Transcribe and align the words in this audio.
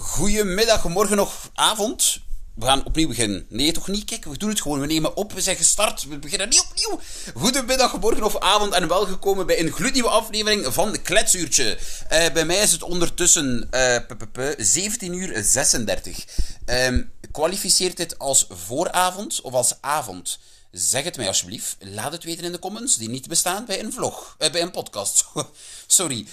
Goedemiddag, 0.00 0.88
morgen 0.88 1.18
of 1.18 1.50
avond. 1.54 2.20
We 2.54 2.66
gaan 2.66 2.84
opnieuw 2.84 3.08
beginnen. 3.08 3.46
Nee, 3.48 3.72
toch 3.72 3.88
niet? 3.88 4.04
Kijk, 4.04 4.24
we 4.24 4.38
doen 4.38 4.48
het 4.48 4.60
gewoon. 4.60 4.80
We 4.80 4.86
nemen 4.86 5.16
op, 5.16 5.32
we 5.32 5.40
zijn 5.40 5.56
gestart. 5.56 6.08
We 6.08 6.18
beginnen 6.18 6.48
niet 6.48 6.66
opnieuw. 6.70 7.00
Goedemiddag, 7.34 8.00
morgen 8.00 8.22
of 8.22 8.38
avond 8.38 8.72
en 8.72 8.88
welkom 8.88 9.46
bij 9.46 9.60
een 9.60 9.70
gloednieuwe 9.70 10.08
aflevering 10.08 10.74
van 10.74 11.02
Kletsuurtje. 11.02 11.78
Uh, 12.12 12.32
bij 12.32 12.44
mij 12.44 12.56
is 12.56 12.72
het 12.72 12.82
ondertussen 12.82 13.68
uh, 13.70 14.50
17 14.58 15.14
uur 15.14 15.42
36. 15.44 16.24
Um, 16.66 17.10
kwalificeert 17.30 17.96
dit 17.96 18.18
als 18.18 18.46
vooravond 18.50 19.40
of 19.40 19.52
als 19.52 19.74
avond? 19.80 20.38
Zeg 20.72 21.04
het 21.04 21.16
mij 21.16 21.26
alsjeblieft. 21.26 21.76
Laat 21.80 22.12
het 22.12 22.24
weten 22.24 22.44
in 22.44 22.52
de 22.52 22.58
comments 22.58 22.96
die 22.96 23.08
niet 23.08 23.28
bestaan 23.28 23.64
bij 23.64 23.80
een 23.80 23.92
vlog. 23.92 24.34
Eh, 24.38 24.50
bij 24.50 24.62
een 24.62 24.70
podcast. 24.70 25.24
Sorry. 25.86 26.26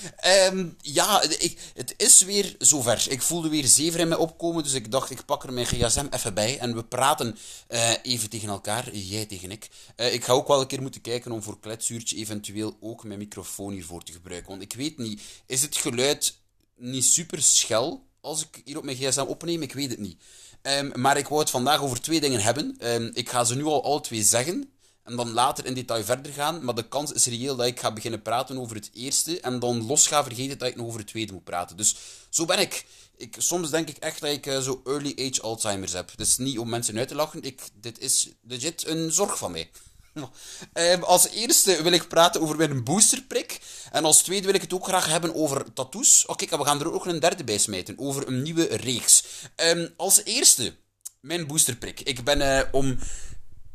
Um, 0.52 0.78
ja, 0.82 1.22
ik, 1.22 1.60
het 1.74 1.94
is 1.98 2.22
weer 2.22 2.56
zover. 2.60 3.06
Ik 3.10 3.22
voelde 3.22 3.50
weer 3.50 3.68
zever 3.68 4.00
in 4.00 4.08
mij 4.08 4.18
opkomen. 4.18 4.64
Dus 4.64 4.74
ik 4.74 4.92
dacht, 4.92 5.10
ik 5.10 5.26
pak 5.26 5.44
er 5.44 5.54
mijn 5.54 5.66
gsm 5.66 6.08
even 6.10 6.34
bij. 6.34 6.60
En 6.60 6.76
we 6.76 6.84
praten 6.84 7.38
uh, 7.70 7.92
even 8.02 8.30
tegen 8.30 8.50
elkaar. 8.50 8.96
Jij 8.96 9.26
tegen 9.26 9.52
ik. 9.52 9.70
Uh, 9.96 10.14
ik 10.14 10.24
ga 10.24 10.34
ook 10.34 10.48
wel 10.48 10.62
een 10.62 10.68
keer 10.68 10.82
moeten 10.82 11.02
kijken 11.02 11.32
om 11.32 11.44
voor 11.44 11.60
kletsuurtje 11.60 12.18
eventueel 12.18 12.78
ook 12.82 13.04
mijn 13.04 13.20
microfoon 13.20 13.74
hiervoor 13.74 14.04
te 14.04 14.12
gebruiken. 14.12 14.50
Want 14.50 14.62
ik 14.62 14.74
weet 14.74 14.98
niet, 14.98 15.22
is 15.46 15.62
het 15.62 15.78
geluid 15.78 16.38
niet 16.76 17.06
super 17.06 17.42
schel 17.42 18.08
als 18.22 18.42
ik 18.42 18.62
hier 18.66 18.78
op 18.78 18.84
mijn 18.84 18.98
gsm 18.98 19.22
opneem? 19.22 19.62
Ik 19.62 19.74
weet 19.74 19.90
het 19.90 20.00
niet. 20.00 20.22
Um, 20.62 20.92
maar 20.96 21.18
ik 21.18 21.28
wou 21.28 21.42
het 21.42 21.50
vandaag 21.50 21.82
over 21.82 22.02
twee 22.02 22.20
dingen 22.20 22.42
hebben. 22.42 22.78
Um, 22.82 23.12
ik 23.14 23.30
ga 23.30 23.44
ze 23.44 23.56
nu 23.56 23.64
al 23.64 23.84
alle 23.84 24.02
twee 24.02 24.24
zeggen. 24.24 24.70
En 25.04 25.16
dan 25.16 25.32
later 25.32 25.66
in 25.66 25.74
detail 25.74 26.04
verder 26.04 26.34
gaan. 26.34 26.64
Maar 26.64 26.76
de 26.76 26.88
kans 26.88 27.12
is 27.12 27.26
reëel 27.26 27.56
dat 27.56 27.66
ik 27.66 27.80
ga 27.80 27.94
beginnen 27.94 28.22
praten 28.22 28.58
over 28.58 28.76
het 28.76 28.90
eerste. 28.94 29.40
En 29.40 29.60
dan 29.60 29.86
los 29.86 30.08
ga 30.08 30.24
vergeten 30.24 30.58
dat 30.58 30.68
ik 30.68 30.76
nog 30.76 30.86
over 30.86 31.00
het 31.00 31.08
tweede 31.08 31.34
moet 31.34 31.44
praten. 31.44 31.78
Dus 31.78 31.96
zo 32.30 32.46
ben 32.46 32.60
ik. 32.60 32.86
ik 33.18 33.36
soms 33.38 33.70
denk 33.70 33.90
ik 33.90 33.98
echt 33.98 34.22
dat 34.22 34.30
ik 34.30 34.46
uh, 34.46 34.60
zo 34.60 34.82
early 34.86 35.14
age 35.16 35.42
Alzheimer's 35.42 35.94
heb. 35.94 36.12
Dus 36.16 36.38
niet 36.38 36.60
om 36.60 36.70
mensen 36.70 36.98
uit 36.98 37.08
te 37.08 37.16
lachen. 37.16 37.44
Ik, 37.44 37.62
dit 37.74 38.00
is 38.00 38.30
legit 38.42 38.88
een 38.88 39.12
zorg 39.12 39.38
van 39.38 39.52
mij. 39.52 39.70
Um, 40.74 41.04
als 41.04 41.30
eerste 41.30 41.84
wil 41.84 41.92
ik 41.92 42.08
praten 42.08 42.42
over 42.42 42.56
mijn 42.56 42.84
boosterprik. 42.84 43.60
En 43.92 44.06
als 44.06 44.22
tweede 44.22 44.46
wil 44.46 44.56
ik 44.56 44.62
het 44.62 44.74
ook 44.74 44.88
graag 44.88 45.08
hebben 45.08 45.36
over 45.36 45.74
tattoos. 45.74 46.26
Oké, 46.26 46.44
okay, 46.44 46.60
we 46.60 46.66
gaan 46.66 46.80
er 46.80 46.94
ook 46.94 47.06
een 47.06 47.20
derde 47.20 47.44
bij 47.44 47.58
smijten. 47.58 48.00
Over 48.00 48.28
een 48.28 48.42
nieuwe 48.42 48.64
reeks. 48.64 49.24
Um, 49.56 49.94
als 49.98 50.24
eerste, 50.24 50.76
mijn 51.22 51.48
boosterprik. 51.48 52.00
Ik 52.02 52.24
ben 52.24 52.40
uh, 52.40 52.62
om, 52.72 53.00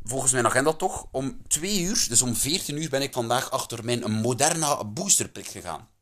volgens 0.03 0.31
mijn 0.31 0.45
agenda 0.45 0.73
toch, 0.73 1.05
om 1.11 1.41
twee 1.47 1.79
uur, 1.79 2.05
dus 2.09 2.21
om 2.21 2.35
14 2.35 2.77
uur 2.81 2.89
ben 2.89 3.01
ik 3.01 3.13
vandaag 3.13 3.51
achter 3.51 3.85
mijn 3.85 4.11
Moderna 4.11 4.83
boosterprik 4.83 5.47
gegaan. 5.47 5.93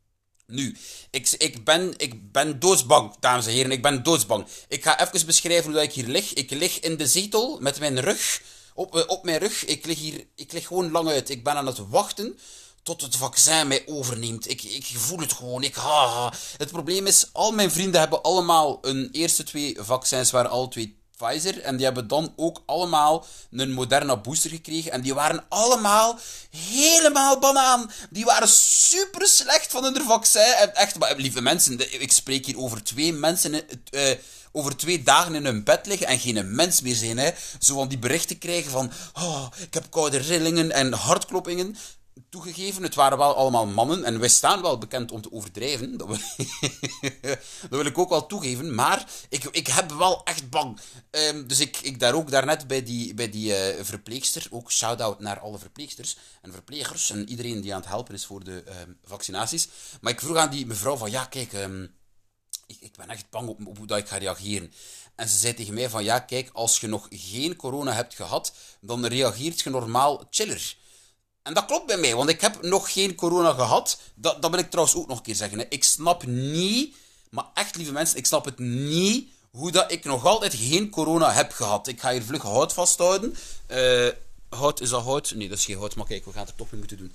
Nu, 0.48 0.78
ik, 1.10 1.30
ik, 1.38 1.64
ben, 1.64 1.94
ik 1.98 2.32
ben 2.32 2.60
doodsbang, 2.60 3.16
dames 3.20 3.46
en 3.46 3.52
heren. 3.52 3.72
Ik 3.72 3.82
ben 3.82 4.04
doodsbang. 4.04 4.48
Ik 4.68 4.84
ga 4.84 5.00
even 5.00 5.26
beschrijven 5.26 5.72
hoe 5.72 5.82
ik 5.82 5.94
hier 5.94 6.08
lig. 6.08 6.34
Ik 6.34 6.52
lig 6.52 6.80
in 6.80 6.98
de 6.98 7.08
zetel 7.08 7.60
met 7.60 7.80
mijn 7.80 8.00
rug 8.00 8.42
op, 8.74 8.96
eh, 8.96 9.04
op 9.08 9.24
mijn 9.24 9.40
rug. 9.40 9.66
Ik 9.66 9.86
lig 9.86 10.00
hier 10.00 10.26
ik 10.36 10.52
lig 10.52 10.68
gewoon 10.68 10.92
lang 10.92 11.10
uit. 11.10 11.30
Ik 11.30 11.44
ben 11.44 11.56
aan 11.56 11.66
het 11.66 11.90
wachten 11.90 12.38
tot 12.84 13.02
het 13.02 13.16
vaccin 13.16 13.68
mij 13.68 13.84
overneemt. 13.86 14.50
Ik, 14.50 14.64
ik 14.64 14.86
voel 14.94 15.20
het 15.20 15.34
gewoon. 15.34 15.64
Ik, 15.64 15.76
ha, 15.76 16.34
Het 16.58 16.72
probleem 16.72 17.08
is, 17.08 17.30
al 17.32 17.52
mijn 17.52 17.72
vrienden 17.72 18.00
hebben 18.00 18.22
allemaal 18.22 18.78
een 18.82 19.10
eerste 19.12 19.44
twee 19.44 19.78
vaccins, 19.80 20.32
waren 20.32 20.52
al 20.52 20.68
twee 20.68 21.02
Pfizer. 21.18 21.62
En 21.62 21.76
die 21.76 21.86
hebben 21.86 22.08
dan 22.08 22.34
ook 22.36 22.64
allemaal 22.66 23.26
een 23.52 23.72
Moderna 23.72 24.18
booster 24.18 24.50
gekregen. 24.50 24.92
En 24.92 25.02
die 25.02 25.14
waren 25.14 25.46
allemaal 25.50 26.20
helemaal 26.50 27.40
banaan. 27.40 27.92
Die 28.10 28.26
waren 28.26 28.48
super 28.48 29.28
slecht 29.28 29.72
van 29.72 29.84
hun 29.84 30.02
vaccin. 30.02 30.42
En 30.42 30.76
echt, 30.76 31.00
maar, 31.00 31.16
lieve 31.16 31.42
mensen, 31.42 32.02
ik 32.02 32.12
spreek 32.12 32.46
hier 32.46 32.60
over 32.60 32.84
twee 32.84 33.14
mensen... 33.14 33.62
over 34.54 34.78
twee 34.78 35.04
dagen 35.04 35.36
in 35.36 35.46
hun 35.46 35.64
bed 35.64 35.86
liggen 35.86 36.08
en 36.08 36.20
geen 36.20 36.56
mens 36.56 36.82
meer 36.82 36.96
zijn. 36.96 37.18
Hè. 37.18 37.32
Zo 37.60 37.76
van 37.76 37.88
die 37.88 37.98
berichten 37.98 38.38
krijgen 38.38 38.72
van, 38.72 38.92
oh, 39.14 39.48
ik 39.60 39.74
heb 39.74 39.90
koude 39.90 40.18
rillingen 40.18 40.72
en 40.72 40.94
hartkloppingen. 40.94 41.76
Toegegeven, 42.30 42.84
het 42.84 42.96
waren 42.96 43.18
wel 43.18 43.36
allemaal 43.36 43.66
mannen 43.66 44.04
en 44.04 44.20
wij 44.20 44.30
staan 44.30 44.62
wel 44.62 44.78
bekend 44.78 45.12
om 45.12 45.22
te 45.22 45.32
overdrijven. 45.32 45.98
Dat 45.98 46.08
wil, 47.70 47.86
ik 47.86 47.98
ook 47.98 48.10
wel 48.10 48.26
toegeven, 48.26 48.76
maar 48.76 49.06
ik, 49.30 49.44
ik 49.44 49.68
heb 49.68 49.92
wel 49.92 50.24
echt 50.24 50.50
bang. 50.50 50.80
Um, 51.12 51.48
dus 51.48 51.60
ik, 51.60 51.78
ik 51.78 52.00
daar 52.00 52.14
ook 52.14 52.32
daarnet 52.32 52.68
bij 52.68 52.84
die, 52.84 53.14
bij 53.14 53.30
die 53.30 53.50
uh, 53.50 53.84
verpleegster, 53.84 54.48
ook 54.50 54.72
shout-out 54.72 55.20
naar 55.20 55.40
alle 55.40 55.58
verpleegsters 55.58 56.18
en 56.42 56.52
verplegers 56.52 57.10
en 57.10 57.30
iedereen 57.30 57.62
die 57.62 57.74
aan 57.74 57.80
het 57.80 57.90
helpen 57.90 58.14
is 58.14 58.26
voor 58.26 58.44
de 58.44 58.64
um, 58.82 58.98
vaccinaties. 59.04 59.68
Maar 60.02 60.12
ik 60.12 60.22
vroeg 60.22 60.38
aan 60.38 60.50
die 60.50 60.66
mevrouw 60.66 60.98
van, 60.98 61.12
ja 61.12 61.26
kijk... 61.26 61.54
Um, 61.54 61.92
ik, 62.66 62.78
ik 62.80 62.96
ben 62.96 63.10
echt 63.10 63.30
bang 63.30 63.48
op, 63.48 63.60
hoe 63.78 63.88
dat 63.88 63.98
ik 63.98 64.08
ga 64.08 64.18
reageren. 64.18 64.74
En 65.16 65.30
ze 65.30 65.38
zei 65.38 65.54
tegen 65.54 65.74
mij 65.74 65.90
van, 65.90 66.04
ja, 66.04 66.20
kijk, 66.20 66.50
als 66.54 66.80
je 66.80 66.88
nog 66.88 67.08
geen 67.10 67.56
corona 67.56 67.94
hebt 67.94 68.16
gehad, 68.16 68.54
dan 68.82 69.06
reageert 69.06 69.62
je 69.62 69.70
normaal 69.70 70.28
chiller. 70.30 70.76
En 71.42 71.54
dat 71.54 71.66
klopt 71.66 71.86
bij 71.86 71.98
mij, 71.98 72.16
want 72.16 72.30
ik 72.30 72.42
heb 72.42 72.62
nog 72.62 72.92
geen 72.92 73.16
corona 73.16 73.54
gehad. 73.54 74.00
Dat, 74.16 74.42
dat 74.42 74.52
wil 74.52 74.60
ik 74.60 74.70
trouwens 74.70 74.98
ook 74.98 75.08
nog 75.08 75.18
een 75.18 75.24
keer 75.24 75.36
zeggen. 75.36 75.60
Hè. 75.60 75.66
Ik 75.70 75.84
snap 75.84 76.26
niet, 76.26 76.96
maar 77.30 77.46
echt 77.54 77.76
lieve 77.76 77.92
mensen, 77.92 78.18
ik 78.18 78.26
snap 78.26 78.46
het 78.46 78.60
niet 78.60 79.30
hoe 79.52 79.72
dat 79.72 79.92
ik 79.92 80.04
nog 80.04 80.26
altijd 80.26 80.54
geen 80.54 80.90
corona 80.90 81.32
heb 81.32 81.52
gehad. 81.52 81.88
Ik 81.88 82.02
ga 82.02 82.12
hier 82.12 82.24
vlug 82.24 82.42
hout 82.42 82.74
vasthouden. 82.74 83.36
Uh, 83.68 84.08
hout, 84.54 84.82
is 84.82 84.90
dat 84.90 85.04
hout? 85.04 85.34
Nee, 85.36 85.50
dat 85.50 85.58
is 85.58 85.66
geen 85.66 85.78
hout, 85.78 85.96
maar 85.96 86.06
kijk, 86.06 86.26
we 86.26 86.32
gaan 86.32 86.42
het 86.42 86.50
er 86.50 86.56
toch 86.56 86.72
mee 86.72 86.80
moeten 86.80 86.98
doen. 86.98 87.14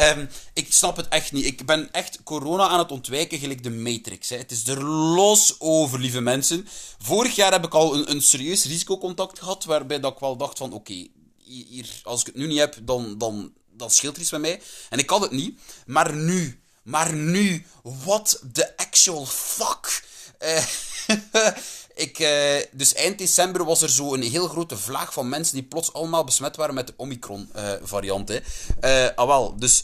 Um, 0.00 0.28
ik 0.52 0.72
snap 0.72 0.96
het 0.96 1.08
echt 1.08 1.32
niet. 1.32 1.44
Ik 1.44 1.66
ben 1.66 1.92
echt 1.92 2.22
corona 2.22 2.68
aan 2.68 2.78
het 2.78 2.90
ontwijken, 2.90 3.38
gelijk 3.38 3.62
de 3.62 3.70
Matrix. 3.70 4.28
Hè. 4.28 4.36
Het 4.36 4.50
is 4.50 4.66
er 4.66 4.84
los 4.84 5.54
over, 5.58 5.98
lieve 5.98 6.20
mensen. 6.20 6.68
Vorig 6.98 7.34
jaar 7.34 7.52
heb 7.52 7.64
ik 7.64 7.74
al 7.74 7.94
een, 7.94 8.10
een 8.10 8.22
serieus 8.22 8.64
risicocontact 8.64 9.38
gehad, 9.38 9.64
waarbij 9.64 10.00
dat 10.00 10.12
ik 10.12 10.18
wel 10.18 10.36
dacht 10.36 10.58
van, 10.58 10.72
oké, 10.72 11.06
hier, 11.44 12.00
als 12.02 12.20
ik 12.20 12.26
het 12.26 12.34
nu 12.34 12.46
niet 12.46 12.58
heb, 12.58 12.78
dan, 12.82 13.18
dan, 13.18 13.52
dan 13.72 13.90
scheelt 13.90 14.16
er 14.16 14.22
iets 14.22 14.30
met 14.30 14.40
mij. 14.40 14.60
En 14.88 14.98
ik 14.98 15.10
had 15.10 15.20
het 15.20 15.30
niet. 15.30 15.58
Maar 15.86 16.14
nu, 16.14 16.60
maar 16.82 17.14
nu, 17.14 17.66
what 17.82 18.42
the 18.52 18.76
actual 18.76 19.26
fuck? 19.26 20.04
Uh, 20.42 20.64
ik, 21.98 22.18
uh, 22.18 22.56
dus 22.72 22.94
eind 22.94 23.18
december 23.18 23.64
was 23.64 23.82
er 23.82 23.90
zo 23.90 24.14
een 24.14 24.22
heel 24.22 24.48
grote 24.48 24.76
vlaag 24.76 25.12
van 25.12 25.28
mensen 25.28 25.54
die 25.54 25.64
plots 25.64 25.92
allemaal 25.92 26.24
besmet 26.24 26.56
waren 26.56 26.74
met 26.74 26.86
de 26.86 26.94
Omicron-variant. 26.96 28.30
Uh, 28.30 28.36
uh, 28.80 29.08
ah 29.14 29.58
dus 29.58 29.82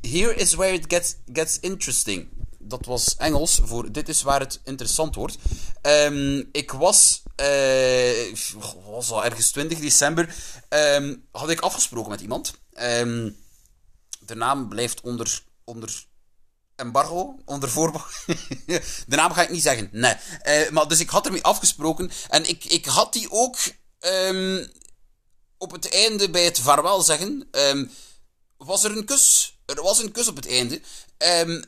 here 0.00 0.34
is 0.34 0.54
where 0.54 0.74
it 0.74 0.84
gets, 0.88 1.14
gets 1.32 1.58
interesting. 1.60 2.28
Dat 2.58 2.86
was 2.86 3.16
Engels 3.16 3.60
voor 3.64 3.92
dit 3.92 4.08
is 4.08 4.22
waar 4.22 4.40
het 4.40 4.60
interessant 4.64 5.14
wordt. 5.14 5.36
Um, 5.82 6.48
ik 6.52 6.72
was, 6.72 7.22
was 8.90 9.10
al 9.10 9.24
ergens 9.24 9.50
20 9.50 9.78
december, 9.78 10.34
um, 10.68 11.24
had 11.30 11.50
ik 11.50 11.60
afgesproken 11.60 12.10
met 12.10 12.20
iemand. 12.20 12.54
Um, 12.80 13.36
de 14.20 14.34
naam 14.34 14.68
blijft 14.68 15.00
onder, 15.00 15.42
onder 15.64 16.04
embargo, 16.80 17.36
onder 17.44 17.70
voorbeeld. 17.70 18.04
de 19.06 19.16
naam 19.16 19.32
ga 19.32 19.42
ik 19.42 19.50
niet 19.50 19.62
zeggen, 19.62 19.88
nee. 19.92 20.14
Uh, 20.44 20.70
maar 20.70 20.88
dus 20.88 21.00
ik 21.00 21.10
had 21.10 21.26
ermee 21.26 21.42
afgesproken 21.42 22.10
en 22.28 22.48
ik, 22.48 22.64
ik 22.64 22.86
had 22.86 23.12
die 23.12 23.30
ook 23.30 23.56
um, 24.00 24.70
op 25.58 25.70
het 25.70 25.94
einde 25.94 26.30
bij 26.30 26.44
het 26.44 26.58
vaarwel 26.58 27.02
zeggen. 27.02 27.48
Um, 27.50 27.90
was 28.56 28.84
er 28.84 28.96
een 28.96 29.04
kus? 29.04 29.58
Er 29.66 29.82
was 29.82 29.98
een 29.98 30.12
kus 30.12 30.28
op 30.28 30.36
het 30.36 30.48
einde. 30.48 30.80
Um, 31.18 31.64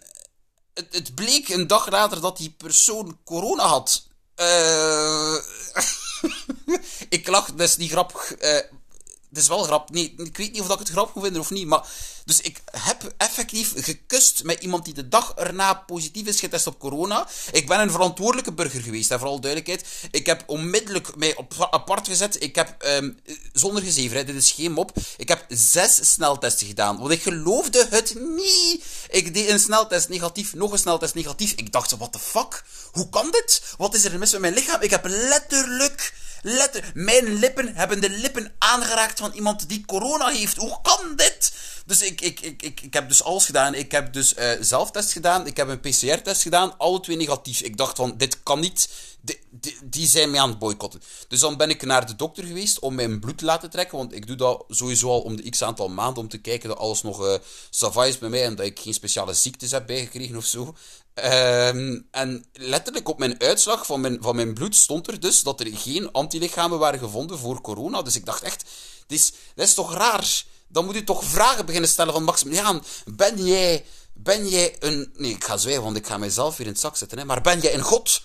het, 0.75 0.87
het, 0.91 1.15
bleek 1.15 1.49
een 1.49 1.67
dag 1.67 1.91
later 1.91 2.21
dat 2.21 2.37
die 2.37 2.51
persoon 2.51 3.19
corona 3.25 3.67
had. 3.67 4.07
Uh, 4.37 5.37
ik 7.17 7.29
lach, 7.29 7.53
dat 7.53 7.69
is 7.69 7.77
niet 7.77 7.91
grappig. 7.91 8.43
Uh, 8.43 8.59
het 9.33 9.43
is 9.43 9.49
wel 9.49 9.63
grappig. 9.63 9.95
Nee, 9.95 10.15
ik 10.17 10.37
weet 10.37 10.53
niet 10.53 10.61
of 10.61 10.81
ik 10.81 10.87
het 10.87 10.95
moet 10.95 11.25
vinden 11.25 11.41
of 11.41 11.51
niet. 11.51 11.67
Maar, 11.67 11.87
dus 12.25 12.41
ik 12.41 12.61
heb 12.71 13.15
effectief 13.17 13.73
gekust 13.77 14.45
met 14.45 14.63
iemand 14.63 14.85
die 14.85 14.95
de 14.95 15.09
dag 15.09 15.33
erna 15.37 15.75
positief 15.75 16.27
is 16.27 16.41
getest 16.41 16.67
op 16.67 16.79
corona. 16.79 17.29
Ik 17.53 17.67
ben 17.67 17.81
een 17.81 17.91
verantwoordelijke 17.91 18.53
burger 18.53 18.83
geweest, 18.83 19.09
hè, 19.09 19.19
vooral 19.19 19.41
duidelijkheid. 19.41 19.89
Ik 20.11 20.27
heb 20.27 20.43
onmiddellijk 20.47 21.17
mij 21.17 21.37
op, 21.37 21.69
apart 21.71 22.09
gezet. 22.09 22.43
Ik 22.43 22.55
heb, 22.55 22.85
um, 22.87 23.21
zonder 23.53 23.83
gezever, 23.83 24.27
dit 24.27 24.37
is 24.37 24.51
geen 24.51 24.73
mop. 24.73 24.93
Ik 25.17 25.29
heb 25.29 25.45
zes 25.49 26.13
sneltesten 26.13 26.67
gedaan. 26.67 26.99
Want 26.99 27.11
ik 27.11 27.23
geloofde 27.23 27.87
het 27.91 28.15
niet. 28.37 28.85
Ik 29.11 29.35
deed 29.35 29.49
een 29.49 29.61
sneltest 29.61 30.09
negatief, 30.09 30.55
nog 30.55 30.73
een 30.73 30.79
sneltest 30.79 31.15
negatief. 31.15 31.53
Ik 31.53 31.73
dacht, 31.73 31.97
what 31.97 32.13
the 32.13 32.19
fuck? 32.19 32.65
Hoe 32.93 33.09
kan 33.09 33.31
dit? 33.31 33.63
Wat 33.79 33.95
is 33.95 34.05
er 34.05 34.19
mis 34.19 34.33
met 34.33 34.41
mijn 34.41 34.55
lichaam? 34.55 34.81
Ik 34.81 34.91
heb 34.91 35.05
letterlijk 35.07 36.12
Letter, 36.45 36.91
mijn 36.95 37.39
lippen 37.39 37.75
hebben 37.75 38.01
de 38.01 38.11
lippen 38.11 38.53
aangeraakt 38.59 39.19
van 39.19 39.33
iemand 39.33 39.69
die 39.69 39.85
corona 39.87 40.29
heeft. 40.29 40.57
Hoe 40.57 40.79
kan 40.83 41.17
dit? 41.17 41.53
Dus 41.87 42.03
ik, 42.03 42.21
ik, 42.21 42.41
ik, 42.41 42.63
ik, 42.63 42.81
ik 42.81 42.95
heb 42.95 43.09
dus 43.09 43.23
alles 43.23 43.45
gedaan. 43.45 43.75
Ik 43.75 43.93
heb 43.93 44.13
dus 44.13 44.35
uh, 44.35 44.51
zelftest 44.61 45.13
gedaan. 45.13 45.47
Ik 45.47 45.57
heb 45.57 45.69
een 45.69 45.81
PCR-test 45.81 46.43
gedaan. 46.43 46.79
Alle 46.79 47.01
twee 47.01 47.17
negatief. 47.17 47.61
Ik 47.61 47.77
dacht 47.77 47.97
van, 47.97 48.17
dit 48.17 48.43
kan 48.43 48.61
niet. 48.61 48.89
Die, 49.83 50.07
zijn 50.07 50.31
mij 50.31 50.41
aan 50.41 50.49
het 50.49 50.59
boycotten. 50.59 51.03
Dus 51.29 51.41
dan 51.41 51.57
ben 51.57 51.71
ik 51.71 51.83
naar 51.83 52.07
de 52.07 52.17
dokter 52.17 52.45
geweest 52.45 52.79
om 52.79 52.95
mijn 52.95 53.21
bloed 53.21 53.39
te 53.39 53.45
laten 53.45 53.71
trekken. 53.71 53.99
Want 53.99 54.13
ik 54.13 54.27
doe 54.27 54.37
dat 54.37 54.65
sowieso 54.69 55.09
al 55.09 55.21
om 55.21 55.37
de 55.37 55.51
x 55.51 55.63
aantal 55.63 55.89
maanden. 55.89 56.23
Om 56.23 56.29
te 56.29 56.39
kijken 56.39 56.69
dat 56.69 56.79
alles 56.79 57.03
nog 57.03 57.21
uh, 57.21 58.07
is 58.07 58.19
bij 58.19 58.29
mij. 58.29 58.45
En 58.45 58.55
dat 58.55 58.67
ik 58.67 58.81
geen 58.81 58.95
speciale 58.95 59.35
ziektes 59.35 59.71
heb 59.71 59.87
bijgekregen 59.87 60.37
of 60.37 60.45
zo. 60.45 60.75
Ehm, 61.15 62.01
en 62.11 62.45
letterlijk 62.53 63.09
op 63.09 63.19
mijn 63.19 63.41
uitslag 63.41 63.87
van 63.87 64.01
mijn, 64.01 64.19
van 64.21 64.37
mijn 64.37 64.55
bloed 64.55 64.77
stond 64.77 65.07
er 65.07 65.21
dus 65.21 65.43
dat 65.43 65.61
er 65.61 65.77
geen 65.77 66.13
antilichamen 66.13 66.79
waren 66.79 66.99
gevonden 66.99 67.39
voor 67.39 67.61
corona. 67.61 68.03
Dus 68.03 68.17
ik 68.17 68.27
dacht 68.27 68.43
echt, 68.43 68.65
dit 69.07 69.19
is, 69.19 69.33
dat 69.55 69.67
is 69.67 69.75
toch 69.75 69.95
raar? 69.95 70.45
Dan 70.73 70.85
moet 70.85 70.97
u 70.97 71.05
toch 71.05 71.25
vragen 71.25 71.67
beginnen 71.67 71.91
stellen 71.91 72.13
van 72.13 72.25
Maximiliaan, 72.25 72.83
ben 73.05 73.47
jij, 73.47 73.85
ben 74.13 74.49
jij 74.49 74.77
een... 74.79 75.13
Nee, 75.17 75.31
ik 75.31 75.45
ga 75.45 75.57
zwijgen, 75.57 75.83
want 75.83 75.97
ik 75.97 76.07
ga 76.07 76.19
mijzelf 76.19 76.57
weer 76.57 76.67
in 76.67 76.73
het 76.73 76.81
zak 76.81 76.97
zetten. 76.97 77.19
Hè. 77.19 77.25
Maar 77.25 77.41
ben 77.41 77.61
jij 77.61 77.75
een 77.75 77.83
god? 77.83 78.23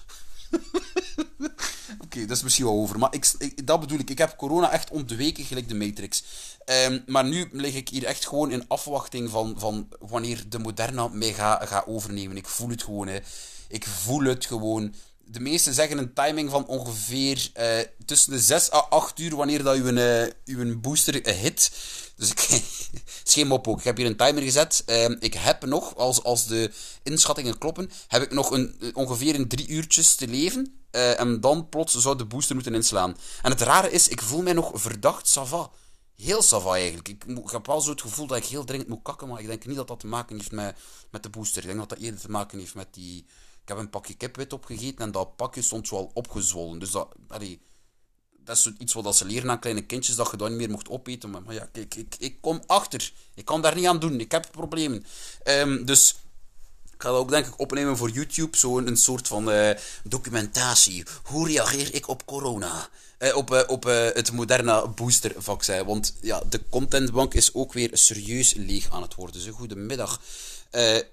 Oké, 2.03 2.25
dat 2.25 2.37
is 2.37 2.43
misschien 2.43 2.65
wel 2.65 2.73
over. 2.73 2.99
Maar 2.99 3.13
ik, 3.13 3.67
dat 3.67 3.79
bedoel 3.79 3.99
ik. 3.99 4.09
Ik 4.09 4.17
heb 4.17 4.37
corona 4.37 4.71
echt 4.71 4.89
ontweken, 4.89 5.43
gelijk 5.43 5.67
de 5.69 5.75
Matrix. 5.75 6.23
Um, 6.65 7.03
maar 7.07 7.25
nu 7.25 7.49
lig 7.51 7.75
ik 7.75 7.89
hier 7.89 8.05
echt 8.05 8.27
gewoon 8.27 8.51
in 8.51 8.67
afwachting 8.67 9.29
van, 9.29 9.55
van 9.57 9.87
wanneer 9.99 10.43
de 10.49 10.59
Moderna 10.59 11.07
mij 11.07 11.33
gaat 11.33 11.67
ga 11.67 11.83
overnemen. 11.87 12.37
Ik 12.37 12.47
voel 12.47 12.69
het 12.69 12.83
gewoon. 12.83 13.07
Hè. 13.07 13.19
Ik 13.67 13.85
voel 13.85 14.23
het 14.23 14.45
gewoon. 14.45 14.93
De 15.29 15.39
meesten 15.39 15.73
zeggen 15.73 15.97
een 15.97 16.13
timing 16.13 16.49
van 16.49 16.67
ongeveer 16.67 17.51
uh, 17.57 17.79
tussen 18.05 18.31
de 18.31 18.39
6 18.39 18.71
à 18.71 18.77
8 18.77 19.19
uur 19.19 19.35
wanneer 19.35 19.63
dat 19.63 19.75
uw, 19.75 19.85
uh, 19.85 20.27
uw 20.45 20.79
booster 20.79 21.29
hit. 21.29 21.71
Dus 22.15 22.29
ik, 22.29 22.39
geen 23.33 23.47
mop 23.47 23.67
ook. 23.67 23.77
Ik 23.77 23.83
heb 23.83 23.97
hier 23.97 24.05
een 24.05 24.17
timer 24.17 24.41
gezet. 24.43 24.83
Uh, 24.87 25.09
ik 25.19 25.33
heb 25.33 25.65
nog, 25.65 25.95
als, 25.95 26.23
als 26.23 26.47
de 26.47 26.71
inschattingen 27.03 27.57
kloppen, 27.57 27.91
heb 28.07 28.21
ik 28.21 28.31
nog 28.31 28.51
een, 28.51 28.91
ongeveer 28.93 29.35
een 29.35 29.47
drie 29.47 29.67
uurtjes 29.67 30.15
te 30.15 30.27
leven. 30.27 30.81
En 30.91 31.41
dan 31.41 31.69
plots 31.69 31.95
zou 31.95 32.17
de 32.17 32.25
booster 32.25 32.55
moeten 32.55 32.73
inslaan. 32.73 33.17
En 33.41 33.51
het 33.51 33.61
rare 33.61 33.91
is, 33.91 34.07
ik 34.07 34.21
voel 34.21 34.41
mij 34.41 34.53
nog 34.53 34.71
verdacht 34.73 35.27
sava. 35.27 35.69
Heel 36.15 36.41
sava 36.41 36.73
eigenlijk. 36.73 37.07
Ik, 37.07 37.23
ik, 37.23 37.49
heb 37.49 37.65
wel 37.65 37.81
zo 37.81 37.89
het 37.91 38.01
gevoel 38.01 38.27
dat 38.27 38.37
ik 38.37 38.45
heel 38.45 38.63
dringend 38.63 38.89
moet 38.89 39.01
kakken, 39.01 39.27
maar 39.27 39.39
ik 39.39 39.47
denk 39.47 39.65
niet 39.65 39.75
dat 39.75 39.87
dat 39.87 39.99
te 39.99 40.07
maken 40.07 40.35
heeft 40.35 40.51
met, 40.51 40.75
met 41.11 41.23
de 41.23 41.29
booster. 41.29 41.61
Ik 41.61 41.67
denk 41.67 41.79
dat 41.79 41.89
dat 41.89 41.97
eerder 41.97 42.19
te 42.19 42.31
maken 42.31 42.59
heeft 42.59 42.75
met 42.75 42.87
die... 42.93 43.25
Ik 43.67 43.73
heb 43.73 43.81
een 43.81 43.89
pakje 43.89 44.13
kipwit 44.13 44.53
opgegeten 44.53 45.05
en 45.05 45.11
dat 45.11 45.35
pakje 45.35 45.61
stond 45.61 45.91
al 45.91 46.11
opgezwollen. 46.13 46.79
Dus 46.79 46.91
dat... 46.91 47.07
Dat 48.43 48.57
is 48.57 48.71
iets 48.77 48.93
wat 48.93 49.17
ze 49.17 49.25
leren 49.25 49.49
aan 49.49 49.59
kleine 49.59 49.85
kindjes, 49.85 50.15
dat 50.15 50.31
je 50.31 50.37
dat 50.37 50.49
niet 50.49 50.57
meer 50.57 50.69
mocht 50.69 50.89
opeten. 50.89 51.29
Maar, 51.29 51.53
ja, 51.53 51.69
kijk, 51.71 51.95
ik, 51.95 52.15
ik 52.19 52.41
kom 52.41 52.63
achter. 52.67 53.11
Ik 53.35 53.45
kan 53.45 53.61
daar 53.61 53.75
niet 53.75 53.85
aan 53.85 53.99
doen. 53.99 54.19
Ik 54.19 54.31
heb 54.31 54.47
problemen. 54.51 55.05
Um, 55.43 55.85
dus 55.85 56.15
ik 56.93 57.01
ga 57.01 57.09
dat 57.09 57.17
ook 57.17 57.29
denk 57.29 57.45
ik 57.45 57.59
opnemen 57.59 57.97
voor 57.97 58.09
YouTube. 58.09 58.57
Zo'n 58.57 58.87
een 58.87 58.97
soort 58.97 59.27
van 59.27 59.49
uh, 59.49 59.69
documentatie. 60.03 61.05
Hoe 61.23 61.47
reageer 61.47 61.93
ik 61.93 62.07
op 62.07 62.25
corona? 62.25 62.89
Uh, 63.19 63.35
op 63.35 63.51
uh, 63.51 63.61
op 63.67 63.83
het 63.83 64.31
moderne 64.31 64.87
boostervaccin. 64.87 65.85
Want 65.85 66.15
ja, 66.21 66.43
de 66.49 66.61
contentbank 66.69 67.33
is 67.33 67.53
ook 67.53 67.73
weer 67.73 67.89
serieus 67.93 68.53
leeg 68.53 68.91
aan 68.91 69.01
het 69.01 69.15
worden. 69.15 69.35
Dus 69.35 69.53
goedemiddag. 69.53 70.21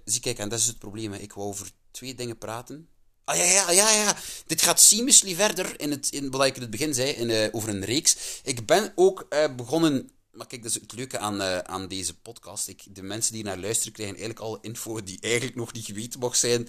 zie, 0.05 0.21
kijk, 0.21 0.39
en 0.39 0.49
dat 0.49 0.59
is 0.59 0.67
het 0.67 0.79
probleem. 0.79 1.13
Ik 1.13 1.33
wou 1.33 1.49
over 1.49 1.71
twee 1.95 2.15
dingen 2.15 2.39
praten. 2.39 2.89
Ah 3.25 3.37
ja, 3.37 3.45
ja, 3.45 3.71
ja, 3.71 3.91
ja. 3.91 4.17
Dit 4.47 4.63
gaat 4.63 4.81
seamlessly 4.81 5.35
verder 5.35 5.81
in, 5.81 5.91
het, 5.91 6.09
in 6.11 6.31
wat 6.31 6.45
ik 6.47 6.55
in 6.55 6.63
het 6.63 6.71
begin 6.71 6.95
zei, 6.95 7.11
in, 7.11 7.31
uh, 7.31 7.49
over 7.53 7.69
een 7.69 7.85
reeks. 7.85 8.17
Ik 8.43 8.67
ben 8.67 8.93
ook 8.95 9.27
uh, 9.31 9.55
begonnen. 9.55 10.11
Maar 10.31 10.47
kijk, 10.47 10.63
dat 10.63 10.71
is 10.71 10.81
het 10.81 10.93
leuke 10.93 11.19
aan, 11.19 11.41
uh, 11.41 11.59
aan 11.59 11.89
deze 11.89 12.15
podcast. 12.19 12.69
Ik, 12.69 12.83
de 12.95 13.03
mensen 13.03 13.33
die 13.33 13.45
naar 13.45 13.59
luisteren 13.59 13.93
krijgen 13.93 14.17
eigenlijk 14.17 14.47
al 14.47 14.59
info 14.61 15.03
die 15.03 15.19
eigenlijk 15.21 15.57
nog 15.57 15.73
niet 15.73 15.85
geweten 15.85 16.21
mag 16.21 16.37
zijn 16.37 16.69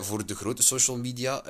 voor 0.00 0.26
de 0.26 0.34
grote 0.34 0.62
social 0.62 0.96
media 0.96 1.42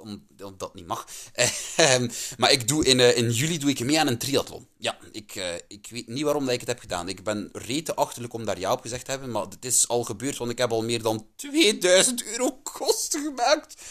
omdat 0.00 0.58
dat 0.58 0.74
niet 0.74 0.86
mag. 0.86 1.06
Ehm, 1.76 2.08
maar 2.36 2.52
ik 2.52 2.68
doe 2.68 2.84
in, 2.84 2.98
uh, 2.98 3.16
in 3.16 3.30
juli 3.30 3.58
doe 3.58 3.70
ik 3.70 3.80
mee 3.80 4.00
aan 4.00 4.06
een 4.06 4.18
triathlon. 4.18 4.66
Ja, 4.78 4.98
ik, 5.12 5.34
uh, 5.34 5.54
ik 5.68 5.86
weet 5.90 6.08
niet 6.08 6.22
waarom 6.22 6.44
dat 6.44 6.54
ik 6.54 6.60
het 6.60 6.68
heb 6.68 6.78
gedaan. 6.78 7.08
Ik 7.08 7.24
ben 7.24 7.48
rete 7.52 7.94
achterlijk 7.94 8.32
om 8.32 8.44
daar 8.44 8.58
ja 8.58 8.72
op 8.72 8.80
gezegd 8.80 9.04
te 9.04 9.10
hebben, 9.10 9.30
maar 9.30 9.42
het 9.42 9.64
is 9.64 9.88
al 9.88 10.04
gebeurd, 10.04 10.36
want 10.36 10.50
ik 10.50 10.58
heb 10.58 10.70
al 10.70 10.82
meer 10.82 11.02
dan 11.02 11.26
2000 11.36 12.24
euro 12.24 12.60
kosten 12.62 13.22
gemaakt. 13.22 13.82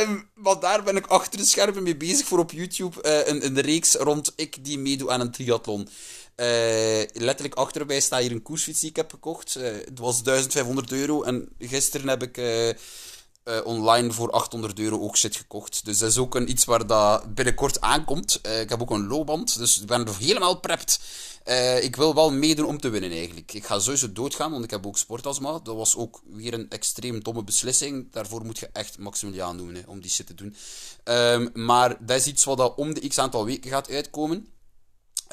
Um, 0.00 0.30
maar 0.34 0.60
daar 0.60 0.82
ben 0.82 0.96
ik 0.96 1.06
achter 1.06 1.38
de 1.38 1.46
schermen 1.46 1.82
mee 1.82 1.96
bezig 1.96 2.26
voor 2.26 2.38
op 2.38 2.50
YouTube 2.50 3.02
uh, 3.02 3.26
een, 3.26 3.44
een 3.44 3.60
reeks 3.60 3.94
rond 3.94 4.32
ik 4.36 4.64
die 4.64 4.78
meedoe 4.78 5.10
aan 5.10 5.20
een 5.20 5.30
triathlon. 5.30 5.88
Letterlijk 7.12 7.54
achter 7.54 7.86
mij 7.86 8.00
staat 8.00 8.20
hier 8.20 8.30
een 8.30 8.42
koersfiets 8.42 8.80
die 8.80 8.88
ik 8.88 8.96
heb 8.96 9.10
gekocht. 9.10 9.54
Het 9.54 9.98
was 9.98 10.22
1500 10.22 10.92
euro 10.92 11.22
en 11.22 11.48
gisteren 11.58 12.08
heb 12.08 12.22
ik 12.22 12.36
uh, 13.44 13.60
online 13.64 14.12
voor 14.12 14.30
800 14.30 14.78
euro 14.78 15.00
ook 15.00 15.16
shit 15.16 15.36
gekocht. 15.36 15.84
Dus 15.84 15.98
dat 15.98 16.10
is 16.10 16.18
ook 16.18 16.34
een, 16.34 16.50
iets 16.50 16.64
waar 16.64 16.86
dat 16.86 17.34
binnenkort 17.34 17.80
aankomt. 17.80 18.40
Uh, 18.46 18.60
ik 18.60 18.68
heb 18.68 18.80
ook 18.82 18.90
een 18.90 19.06
loopband, 19.06 19.58
dus 19.58 19.80
ik 19.80 19.86
ben 19.86 20.08
helemaal 20.18 20.60
prept. 20.60 21.00
Uh, 21.48 21.82
ik 21.82 21.96
wil 21.96 22.14
wel 22.14 22.32
meedoen 22.32 22.66
om 22.66 22.80
te 22.80 22.88
winnen 22.88 23.10
eigenlijk. 23.10 23.52
Ik 23.52 23.66
ga 23.66 23.78
sowieso 23.78 24.12
doodgaan, 24.12 24.50
want 24.50 24.64
ik 24.64 24.70
heb 24.70 24.86
ook 24.86 24.98
sportasma. 24.98 25.58
Dat 25.62 25.76
was 25.76 25.96
ook 25.96 26.20
weer 26.24 26.54
een 26.54 26.70
extreem 26.70 27.22
domme 27.22 27.44
beslissing. 27.44 28.12
Daarvoor 28.12 28.44
moet 28.44 28.58
je 28.58 28.68
echt 28.72 28.98
Maximiliaan 28.98 29.56
doen, 29.56 29.74
hè, 29.74 29.80
om 29.86 30.00
die 30.00 30.10
shit 30.10 30.26
te 30.26 30.34
doen. 30.34 30.56
Um, 31.04 31.50
maar 31.54 31.96
dat 32.06 32.16
is 32.16 32.26
iets 32.26 32.44
wat 32.44 32.56
dat 32.56 32.74
om 32.76 32.94
de 32.94 33.08
x 33.08 33.18
aantal 33.18 33.44
weken 33.44 33.70
gaat 33.70 33.90
uitkomen. 33.90 34.51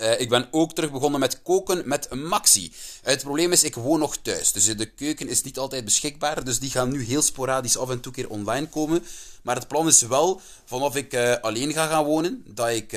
Uh, 0.02 0.20
ik 0.20 0.30
ben 0.30 0.48
ook 0.52 0.74
terug 0.74 0.92
begonnen 0.92 1.20
met 1.20 1.42
koken 1.42 1.82
met 1.86 2.14
Maxi. 2.16 2.74
Het 3.02 3.22
probleem 3.22 3.52
is, 3.52 3.64
ik 3.64 3.76
woon 3.76 4.00
nog 4.00 4.18
thuis. 4.18 4.52
Dus 4.52 4.66
de 4.66 4.86
keuken 4.86 5.28
is 5.28 5.42
niet 5.42 5.58
altijd 5.58 5.86
beschikbaar. 5.86 6.44
Dus 6.44 6.60
die 6.60 6.70
gaan 6.70 6.90
nu 6.90 7.04
heel 7.04 7.22
sporadisch 7.22 7.78
af 7.78 7.90
en 7.90 8.00
toe 8.00 8.14
keer 8.14 8.30
online 8.30 8.68
komen. 8.68 9.06
Maar 9.44 9.56
het 9.56 9.68
plan 9.68 9.88
is 9.88 10.02
wel, 10.02 10.42
vanaf 10.66 10.96
ik 10.96 11.14
uh, 11.14 11.36
alleen 11.42 11.74
ga 11.74 11.88
gaan 11.88 12.06
wonen, 12.06 12.44
dat 12.48 12.70
ik... 12.70 12.92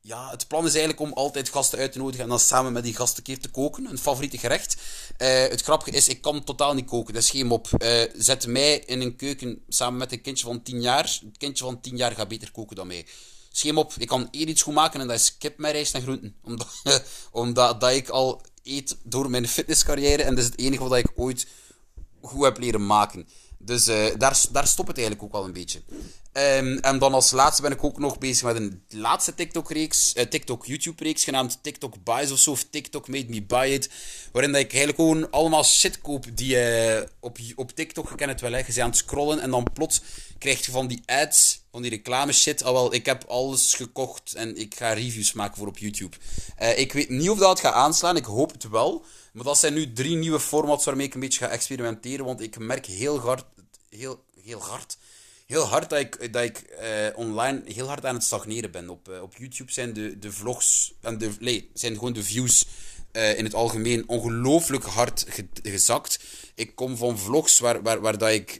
Ja, 0.00 0.30
het 0.30 0.48
plan 0.48 0.64
is 0.64 0.74
eigenlijk 0.74 1.00
om 1.00 1.12
altijd 1.12 1.48
gasten 1.48 1.78
uit 1.78 1.92
te 1.92 1.98
nodigen 1.98 2.22
en 2.22 2.28
dan 2.28 2.40
samen 2.40 2.72
met 2.72 2.82
die 2.82 2.94
gasten 2.94 3.22
keer 3.22 3.38
te 3.40 3.48
koken. 3.48 3.86
Een 3.90 3.98
favoriete 3.98 4.38
gerecht. 4.38 4.76
het 5.16 5.62
grappige 5.62 5.90
is, 5.90 6.08
ik 6.08 6.22
kan 6.22 6.44
totaal 6.44 6.74
niet 6.74 6.86
koken. 6.86 7.14
Dat 7.14 7.22
is 7.22 7.30
geen 7.30 7.46
mop. 7.46 7.68
zet 8.16 8.46
mij 8.46 8.78
in 8.78 9.00
een 9.00 9.16
keuken 9.16 9.62
samen 9.68 9.98
met 9.98 10.12
een 10.12 10.20
kindje 10.20 10.46
van 10.46 10.62
10 10.62 10.80
jaar. 10.82 11.02
Het 11.02 11.38
kindje 11.38 11.64
van 11.64 11.80
10 11.80 11.96
jaar 11.96 12.12
gaat 12.12 12.28
beter 12.28 12.50
koken 12.50 12.76
dan 12.76 12.86
mij. 12.86 13.06
Schim 13.58 13.78
op, 13.78 13.92
ik 13.98 14.08
kan 14.08 14.28
één 14.30 14.48
iets 14.48 14.62
goed 14.62 14.74
maken 14.74 15.00
en 15.00 15.06
dat 15.06 15.16
is 15.16 15.36
kip 15.38 15.58
met 15.58 15.72
rijst 15.72 15.94
en 15.94 16.02
groenten. 16.02 16.36
Omdat, 16.42 16.68
omdat 17.30 17.80
dat 17.80 17.92
ik 17.92 18.08
al 18.08 18.40
eet 18.62 18.96
door 19.02 19.30
mijn 19.30 19.48
fitnesscarrière 19.48 20.22
en 20.22 20.34
dat 20.34 20.44
is 20.44 20.50
het 20.50 20.58
enige 20.58 20.88
wat 20.88 20.98
ik 20.98 21.10
ooit 21.14 21.46
goed 22.20 22.44
heb 22.44 22.58
leren 22.58 22.86
maken. 22.86 23.28
Dus 23.68 23.88
uh, 23.88 24.06
daar, 24.18 24.40
daar 24.50 24.66
stopt 24.66 24.88
het 24.88 24.98
eigenlijk 24.98 25.26
ook 25.26 25.32
wel 25.32 25.44
een 25.44 25.52
beetje. 25.52 25.82
Um, 26.32 26.78
en 26.78 26.98
dan 26.98 27.14
als 27.14 27.30
laatste 27.30 27.62
ben 27.62 27.72
ik 27.72 27.84
ook 27.84 27.98
nog 27.98 28.18
bezig 28.18 28.44
met 28.44 28.56
een 28.56 28.82
laatste 28.88 29.34
TikTok-reeks, 29.34 30.14
uh, 30.14 30.24
TikTok-YouTube-reeks, 30.24 31.24
genaamd 31.24 31.58
TikTok 31.62 32.04
Buys 32.04 32.30
of 32.30 32.38
zo, 32.38 32.50
of 32.50 32.64
TikTok 32.70 33.08
Made 33.08 33.28
Me 33.28 33.42
Buy 33.42 33.68
It. 33.68 33.90
Waarin 34.32 34.52
dat 34.52 34.60
ik 34.60 34.72
eigenlijk 34.72 34.98
gewoon 34.98 35.30
allemaal 35.30 35.64
shit 35.64 36.00
koop 36.00 36.24
die 36.34 36.56
uh, 36.56 37.00
op, 37.20 37.38
op 37.54 37.72
TikTok, 37.72 38.08
je 38.08 38.14
kent 38.14 38.30
het 38.30 38.40
wel, 38.40 38.52
hè, 38.52 38.58
je 38.58 38.64
bent 38.64 38.78
aan 38.78 38.88
het 38.88 38.98
scrollen 38.98 39.40
en 39.40 39.50
dan 39.50 39.66
plots 39.72 40.02
krijg 40.38 40.64
je 40.64 40.70
van 40.70 40.86
die 40.86 41.02
ads, 41.06 41.60
van 41.70 41.82
die 41.82 41.90
reclame 41.90 42.32
shit. 42.32 42.64
Al 42.64 42.72
wel, 42.72 42.94
ik 42.94 43.06
heb 43.06 43.24
alles 43.24 43.74
gekocht 43.74 44.34
en 44.34 44.56
ik 44.56 44.74
ga 44.74 44.92
reviews 44.92 45.32
maken 45.32 45.56
voor 45.56 45.66
op 45.66 45.78
YouTube. 45.78 46.16
Ik 46.76 46.92
weet 46.92 47.08
niet 47.08 47.30
of 47.30 47.38
dat 47.38 47.60
gaat 47.60 47.74
aanslaan, 47.74 48.16
ik 48.16 48.24
hoop 48.24 48.52
het 48.52 48.68
wel. 48.68 49.04
Maar 49.38 49.46
dat 49.46 49.58
zijn 49.58 49.74
nu 49.74 49.92
drie 49.92 50.16
nieuwe 50.16 50.40
formats 50.40 50.84
waarmee 50.84 51.06
ik 51.06 51.14
een 51.14 51.20
beetje 51.20 51.38
ga 51.38 51.48
experimenteren, 51.48 52.24
want 52.24 52.40
ik 52.40 52.58
merk 52.58 52.86
heel 52.86 53.18
hard, 53.20 53.44
heel, 53.88 54.24
heel 54.42 54.60
hard 54.60 54.98
heel 55.48 55.64
hard 55.64 55.90
dat 55.90 55.98
ik, 55.98 56.32
dat 56.32 56.42
ik 56.42 56.64
uh, 56.80 57.18
online 57.18 57.62
heel 57.64 57.86
hard 57.86 58.04
aan 58.04 58.14
het 58.14 58.24
stagneren 58.24 58.70
ben. 58.70 58.90
Op, 58.90 59.08
uh, 59.08 59.22
op 59.22 59.36
YouTube 59.36 59.72
zijn 59.72 59.92
de, 59.92 60.18
de 60.18 60.32
vlogs 60.32 60.92
en 61.00 61.18
de, 61.18 61.30
nee, 61.40 61.70
zijn 61.74 61.94
gewoon 61.94 62.12
de 62.12 62.24
views 62.24 62.64
uh, 63.12 63.38
in 63.38 63.44
het 63.44 63.54
algemeen 63.54 64.08
ongelooflijk 64.08 64.84
hard 64.84 65.24
ge 65.28 65.46
gezakt. 65.62 66.18
Ik 66.54 66.74
kom 66.74 66.96
van 66.96 67.18
vlogs 67.18 67.58
waar, 67.58 67.82
waar, 67.82 68.00
waar 68.00 68.18
dat 68.18 68.30
ik 68.30 68.58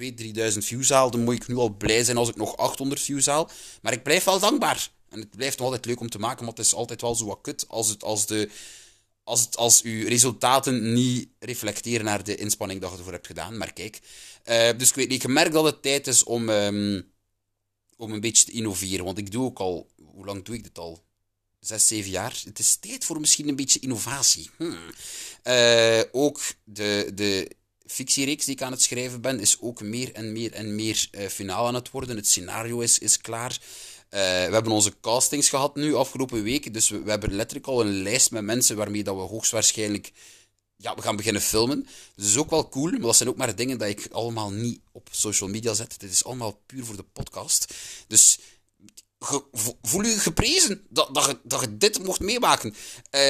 2.000, 0.00 0.04
3.000 0.52 0.58
views 0.58 0.90
haal. 0.90 1.10
Dan 1.10 1.24
moet 1.24 1.34
ik 1.34 1.48
nu 1.48 1.56
al 1.56 1.76
blij 1.76 2.04
zijn 2.04 2.16
als 2.16 2.28
ik 2.28 2.36
nog 2.36 2.56
800 2.56 3.00
views 3.00 3.26
haal. 3.26 3.50
Maar 3.82 3.92
ik 3.92 4.02
blijf 4.02 4.24
wel 4.24 4.38
dankbaar. 4.38 4.88
En 5.08 5.20
het 5.20 5.36
blijft 5.36 5.58
nog 5.58 5.66
altijd 5.66 5.84
leuk 5.84 6.00
om 6.00 6.10
te 6.10 6.18
maken, 6.18 6.44
maar 6.44 6.54
het 6.54 6.64
is 6.64 6.74
altijd 6.74 7.00
wel 7.00 7.14
zo 7.14 7.26
wat 7.26 7.38
kut 7.42 7.64
als, 7.68 7.88
het, 7.88 8.04
als 8.04 8.26
de 8.26 8.50
als, 9.24 9.40
het, 9.40 9.56
als 9.56 9.82
uw 9.82 10.08
resultaten 10.08 10.92
niet 10.92 11.28
reflecteren 11.38 12.04
naar 12.04 12.24
de 12.24 12.36
inspanning 12.36 12.80
dat 12.80 12.90
je 12.90 12.96
ervoor 12.96 13.12
hebt 13.12 13.26
gedaan. 13.26 13.56
Maar 13.56 13.72
kijk, 13.72 14.00
uh, 14.44 14.70
dus 14.76 14.88
ik 14.88 14.94
weet 14.94 15.08
niet, 15.08 15.22
ik 15.22 15.28
merk 15.28 15.52
dat 15.52 15.64
het 15.64 15.82
tijd 15.82 16.06
is 16.06 16.24
om, 16.24 16.48
um, 16.48 17.12
om 17.96 18.12
een 18.12 18.20
beetje 18.20 18.44
te 18.44 18.52
innoveren. 18.52 19.04
Want 19.04 19.18
ik 19.18 19.30
doe 19.30 19.44
ook 19.44 19.58
al, 19.58 19.90
hoe 20.04 20.24
lang 20.24 20.44
doe 20.44 20.54
ik 20.54 20.62
dit 20.62 20.78
al? 20.78 21.04
Zes, 21.60 21.86
zeven 21.86 22.10
jaar. 22.10 22.40
Het 22.44 22.58
is 22.58 22.76
tijd 22.76 23.04
voor 23.04 23.20
misschien 23.20 23.48
een 23.48 23.56
beetje 23.56 23.80
innovatie. 23.80 24.50
Hmm. 24.56 24.78
Uh, 25.44 26.00
ook 26.12 26.40
de, 26.64 27.10
de 27.14 27.50
fictiereeks 27.86 28.44
die 28.44 28.54
ik 28.54 28.62
aan 28.62 28.72
het 28.72 28.82
schrijven 28.82 29.20
ben, 29.20 29.40
is 29.40 29.60
ook 29.60 29.82
meer 29.82 30.12
en 30.12 30.32
meer 30.32 30.52
en 30.52 30.74
meer 30.74 31.08
uh, 31.10 31.26
finaal 31.26 31.66
aan 31.66 31.74
het 31.74 31.90
worden. 31.90 32.16
Het 32.16 32.26
scenario 32.26 32.80
is, 32.80 32.98
is 32.98 33.18
klaar. 33.18 33.60
We 34.20 34.48
hebben 34.52 34.72
onze 34.72 34.94
castings 35.00 35.48
gehad 35.48 35.74
nu 35.74 35.94
afgelopen 35.94 36.42
week. 36.42 36.74
Dus 36.74 36.88
we, 36.88 37.02
we, 37.02 37.10
hebben 37.10 37.34
letterlijk 37.34 37.66
al 37.66 37.80
een 37.80 38.02
lijst 38.02 38.30
met 38.30 38.42
mensen 38.42 38.76
waarmee 38.76 39.04
dat 39.04 39.14
we 39.14 39.20
hoogstwaarschijnlijk 39.20 40.12
ja, 40.76 40.94
we 40.94 41.02
gaan 41.02 41.16
beginnen 41.16 41.42
filmen. 41.42 41.82
Dus 41.82 42.24
dat 42.24 42.26
is 42.26 42.36
ook 42.36 42.50
wel 42.50 42.68
cool, 42.68 42.90
maar 42.90 43.00
dat 43.00 43.16
zijn 43.16 43.28
ook 43.28 43.36
maar 43.36 43.56
dingen 43.56 43.78
dat 43.78 43.88
ik 43.88 44.08
allemaal 44.10 44.50
niet 44.50 44.80
op 44.92 45.08
social 45.10 45.48
media 45.48 45.74
zet. 45.74 46.00
Dit 46.00 46.10
is 46.10 46.24
allemaal 46.24 46.60
puur 46.66 46.84
voor 46.84 46.96
de 46.96 47.04
podcast. 47.12 47.74
Dus 48.06 48.38
voel 49.82 50.02
je 50.02 50.18
geprezen 50.18 50.86
dat, 50.88 51.14
dat, 51.14 51.24
je, 51.24 51.38
dat 51.42 51.66
dit 51.70 52.04
mocht 52.04 52.20
meemaken. 52.20 52.74
Uh, 53.10 53.20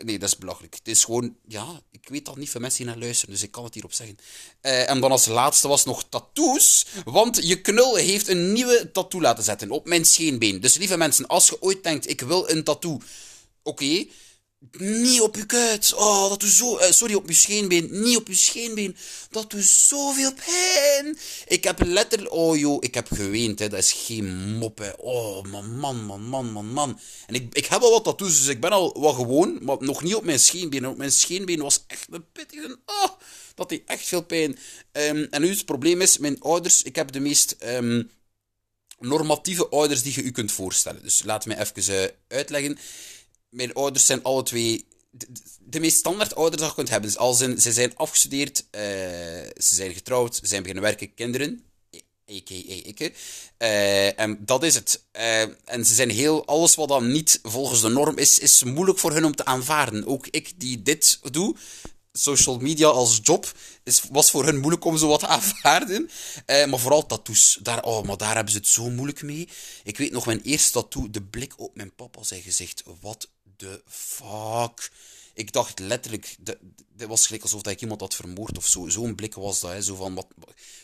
nee, 0.00 0.18
dat 0.18 0.28
is 0.28 0.36
belachelijk. 0.36 0.74
Het 0.74 0.88
is 0.88 1.04
gewoon, 1.04 1.36
ja, 1.46 1.80
ik 1.90 2.08
weet 2.08 2.24
dat 2.24 2.36
niet 2.36 2.50
veel 2.50 2.60
mensen 2.60 2.86
naar 2.86 2.98
luisteren, 2.98 3.34
dus 3.34 3.42
ik 3.42 3.50
kan 3.50 3.64
het 3.64 3.74
hierop 3.74 3.92
zeggen. 3.92 4.16
Uh, 4.62 4.90
en 4.90 5.00
dan 5.00 5.10
als 5.10 5.26
laatste 5.26 5.68
was 5.68 5.84
nog 5.84 6.04
tattoos, 6.08 6.86
want 7.04 7.46
je 7.46 7.60
knul 7.60 7.96
heeft 7.96 8.28
een 8.28 8.52
nieuwe 8.52 8.90
tattoo 8.92 9.20
laten 9.20 9.44
zetten 9.44 9.70
op 9.70 9.86
mijn 9.86 10.04
scheenbeen. 10.04 10.60
Dus 10.60 10.76
lieve 10.76 10.96
mensen, 10.96 11.26
als 11.26 11.46
je 11.46 11.62
ooit 11.62 11.82
denkt, 11.82 12.08
ik 12.08 12.20
wil 12.20 12.50
een 12.50 12.64
tattoo, 12.64 13.00
oké. 13.62 14.06
Niet 14.78 15.20
op 15.20 15.36
je 15.36 15.46
kuit. 15.46 15.94
Oh, 15.94 16.28
dat 16.28 16.40
doet 16.40 16.50
zo... 16.50 16.78
Uh, 16.78 16.90
sorry, 16.90 17.14
op 17.14 17.28
je 17.28 17.34
scheenbeen. 17.34 17.88
Niet 17.90 18.16
op 18.16 18.28
je 18.28 18.34
scheenbeen. 18.34 18.96
Dat 19.30 19.50
doet 19.50 19.64
zoveel 19.64 20.32
pijn. 20.34 21.18
Ik 21.46 21.64
heb 21.64 21.82
letterlijk... 21.82 22.32
Oh, 22.32 22.56
joh, 22.56 22.76
ik 22.80 22.94
heb 22.94 23.08
geweend, 23.12 23.58
hè. 23.58 23.68
Dat 23.68 23.78
is 23.78 23.92
geen 23.92 24.56
mop. 24.58 24.96
Oh, 24.98 25.44
man, 25.44 25.78
man, 25.78 26.04
man, 26.04 26.22
man, 26.22 26.52
man, 26.52 26.66
man. 26.66 27.00
En 27.26 27.34
ik, 27.34 27.54
ik 27.54 27.66
heb 27.66 27.82
al 27.82 27.90
wat 27.90 28.04
tattoos, 28.04 28.38
dus 28.38 28.46
ik 28.46 28.60
ben 28.60 28.70
al 28.70 29.00
wat 29.00 29.14
gewoon. 29.14 29.58
Maar 29.62 29.76
nog 29.80 30.02
niet 30.02 30.14
op 30.14 30.24
mijn 30.24 30.40
scheenbeen. 30.40 30.86
op 30.88 30.96
mijn 30.96 31.12
scheenbeen 31.12 31.62
was 31.62 31.84
echt 31.86 32.06
een 32.10 32.24
pittige... 32.32 32.78
Oh, 32.86 33.10
dat 33.54 33.68
deed 33.68 33.82
echt 33.86 34.06
veel 34.06 34.24
pijn. 34.24 34.58
Um, 34.92 35.26
en 35.30 35.40
nu 35.40 35.48
het 35.48 35.64
probleem 35.64 36.00
is, 36.00 36.18
mijn 36.18 36.40
ouders... 36.40 36.82
Ik 36.82 36.96
heb 36.96 37.12
de 37.12 37.20
meest... 37.20 37.56
Um, 37.64 38.10
normatieve 38.98 39.68
ouders 39.68 40.02
die 40.02 40.14
je 40.14 40.22
u 40.22 40.30
kunt 40.30 40.52
voorstellen. 40.52 41.02
Dus 41.02 41.22
laat 41.22 41.46
me 41.46 41.58
even 41.58 41.94
uh, 41.94 42.08
uitleggen 42.28 42.78
mijn 43.50 43.74
ouders 43.74 44.06
zijn 44.06 44.22
alle 44.22 44.42
twee 44.42 44.86
de, 45.58 45.80
meest 45.80 45.98
standaard 45.98 46.34
ouders 46.34 46.60
dat 46.62 46.70
je 46.70 46.76
kunt 46.76 46.88
hebben. 46.88 47.10
Dus 47.10 47.18
als 47.18 47.38
ze 47.38 47.72
zijn 47.72 47.96
afgestudeerd, 47.96 48.64
uh, 48.70 48.80
ze 49.56 49.74
zijn 49.74 49.94
getrouwd, 49.94 50.36
ze 50.36 50.46
zijn 50.46 50.60
beginnen 50.60 50.84
werken, 50.84 51.14
kinderen, 51.14 51.64
a.k.a. 52.30 52.74
ik. 52.82 53.00
Uh, 53.58 54.20
en 54.20 54.38
dat 54.44 54.62
is 54.62 54.74
het. 54.74 55.04
Uh, 55.16 55.40
en 55.64 55.84
ze 55.84 55.94
zijn 55.94 56.10
heel, 56.10 56.46
alles 56.46 56.74
wat 56.74 56.88
dan 56.88 57.12
niet 57.12 57.40
volgens 57.42 57.80
de 57.80 57.88
norm 57.88 58.18
is, 58.18 58.38
is 58.38 58.64
moeilijk 58.64 58.98
voor 58.98 59.12
hun 59.12 59.24
om 59.24 59.36
te 59.36 59.44
aanvaarden. 59.44 60.06
Ook 60.06 60.26
ik 60.26 60.52
die 60.60 60.82
dit 60.82 61.18
doe, 61.30 61.56
social 62.12 62.58
media 62.58 62.88
als 62.88 63.20
job 63.22 63.52
is, 63.84 64.02
was 64.10 64.30
voor 64.30 64.44
hen 64.44 64.58
moeilijk 64.58 64.84
om 64.84 64.96
zo 64.98 65.08
wat 65.08 65.20
te 65.20 65.26
aanvaarden. 65.26 66.10
Eh, 66.46 66.66
maar 66.66 66.78
vooral 66.78 67.06
tattoos. 67.06 67.58
Daar, 67.62 67.82
oh, 67.82 68.06
maar 68.06 68.16
daar 68.16 68.34
hebben 68.34 68.52
ze 68.52 68.58
het 68.58 68.66
zo 68.66 68.90
moeilijk 68.90 69.22
mee. 69.22 69.48
Ik 69.84 69.98
weet 69.98 70.12
nog, 70.12 70.26
mijn 70.26 70.40
eerste 70.42 70.72
tattoo, 70.72 71.10
de 71.10 71.22
blik 71.22 71.58
op 71.58 71.76
mijn 71.76 71.94
papa 71.94 72.22
zijn 72.22 72.42
gezicht. 72.42 72.82
Wat 73.00 73.28
de 73.60 73.82
fuck? 73.86 74.90
Ik 75.34 75.52
dacht 75.52 75.78
letterlijk, 75.78 76.36
dit 76.96 77.08
was 77.08 77.26
gelijk 77.26 77.42
alsof 77.42 77.66
ik 77.66 77.80
iemand 77.80 78.00
had 78.00 78.14
vermoord 78.14 78.58
of 78.58 78.66
zo. 78.66 78.88
Zo'n 78.88 79.14
blik 79.14 79.34
was 79.34 79.60
dat, 79.60 79.70
hè. 79.70 79.82
zo 79.82 79.94
van, 79.94 80.14
wat, 80.14 80.26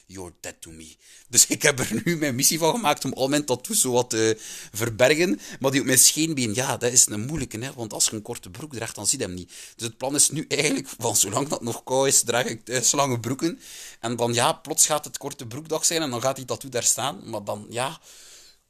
you're 0.06 0.33
dead 0.40 0.54
to 0.61 0.71
me. 0.71 0.97
Dus 1.28 1.47
ik 1.47 1.62
heb 1.62 1.78
er 1.78 2.02
nu 2.04 2.16
mijn 2.16 2.35
missie 2.35 2.59
van 2.59 2.75
gemaakt 2.75 3.04
om 3.04 3.12
al 3.12 3.28
mijn 3.28 3.45
tattoos 3.45 3.80
zo 3.80 3.92
wat 3.92 4.11
te 4.11 4.37
verbergen. 4.73 5.40
Maar 5.61 5.71
die 5.71 5.80
op 5.80 5.87
mijn 5.87 5.99
scheenbeen, 5.99 6.54
ja, 6.54 6.76
dat 6.76 6.92
is 6.92 7.06
een 7.06 7.26
moeilijke, 7.26 7.59
hè. 7.59 7.73
Want 7.73 7.92
als 7.92 8.04
je 8.04 8.12
een 8.12 8.23
korte 8.23 8.50
broek 8.50 8.73
draagt, 8.73 8.95
dan 8.95 9.06
zie 9.06 9.18
je 9.18 9.25
hem 9.25 9.35
niet. 9.35 9.52
Dus 9.76 9.87
het 9.87 9.97
plan 9.97 10.14
is 10.14 10.30
nu 10.30 10.45
eigenlijk, 10.49 10.88
van 10.99 11.16
zolang 11.16 11.49
dat 11.49 11.62
nog 11.62 11.85
koud 11.85 12.06
is, 12.06 12.23
draag 12.23 12.47
ik 12.47 12.64
thuis 12.64 12.92
lange 12.92 13.21
broeken. 13.21 13.61
En 14.00 14.16
dan, 14.16 14.35
ja, 14.35 14.52
plots 14.52 14.87
gaat 14.87 15.04
het 15.04 15.18
korte 15.18 15.47
broekdag 15.47 15.85
zijn 15.85 16.02
en 16.02 16.11
dan 16.11 16.23
gaat 16.23 16.37
die 16.37 16.45
tattoo 16.45 16.71
daar 16.71 16.83
staan. 16.83 17.30
Maar 17.30 17.45
dan, 17.45 17.66
ja 17.71 18.00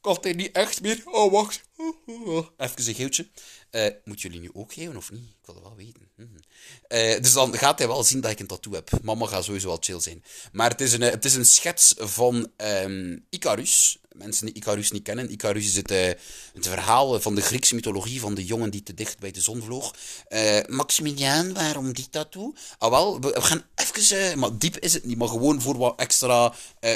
kan 0.01 0.17
hij 0.21 0.33
niet 0.33 0.51
echt 0.51 0.81
meer. 0.81 1.01
Oh, 1.05 1.31
wacht. 1.31 1.61
Even 2.57 2.87
een 2.87 2.95
geeltje. 2.95 3.27
Uh, 3.71 3.87
moet 4.03 4.21
jullie 4.21 4.39
nu 4.39 4.49
ook 4.53 4.73
geven 4.73 4.97
of 4.97 5.11
niet? 5.11 5.21
Ik 5.21 5.45
wil 5.45 5.55
het 5.55 5.63
wel 5.63 5.75
weten. 5.75 6.01
Uh, 6.17 7.21
dus 7.21 7.33
dan 7.33 7.57
gaat 7.57 7.79
hij 7.79 7.87
wel 7.87 8.03
zien 8.03 8.21
dat 8.21 8.31
ik 8.31 8.39
een 8.39 8.47
tattoo 8.47 8.73
heb. 8.73 8.89
Mama 9.01 9.25
gaat 9.25 9.43
sowieso 9.43 9.67
wel 9.67 9.77
chill 9.79 9.99
zijn. 9.99 10.23
Maar 10.51 10.69
het 10.69 10.81
is 10.81 10.93
een, 10.93 11.01
het 11.01 11.25
is 11.25 11.35
een 11.35 11.45
schets 11.45 11.93
van 11.97 12.51
um, 12.57 13.25
Icarus. 13.29 13.97
Mensen 14.11 14.45
die 14.45 14.55
Icarus 14.55 14.91
niet 14.91 15.03
kennen. 15.03 15.31
Icarus 15.31 15.65
is 15.65 15.75
het, 15.75 15.89
het 15.89 16.67
verhaal 16.67 17.21
van 17.21 17.35
de 17.35 17.41
Griekse 17.41 17.75
mythologie 17.75 18.19
van 18.19 18.33
de 18.33 18.45
jongen 18.45 18.69
die 18.69 18.83
te 18.83 18.93
dicht 18.93 19.19
bij 19.19 19.31
de 19.31 19.41
zon 19.41 19.61
vloog. 19.61 19.95
Maximiliaan, 20.67 21.53
waarom 21.53 21.93
die 21.93 22.09
tattoo? 22.09 22.53
Ah 22.77 22.89
wel, 22.89 23.19
we, 23.19 23.41
gaan 23.41 23.63
even... 23.75 24.39
maar 24.39 24.57
diep 24.57 24.77
is 24.77 24.93
het 24.93 25.05
niet, 25.05 25.17
maar 25.17 25.27
gewoon 25.27 25.61
voor 25.61 25.77
wat 25.77 25.99
extra 25.99 26.53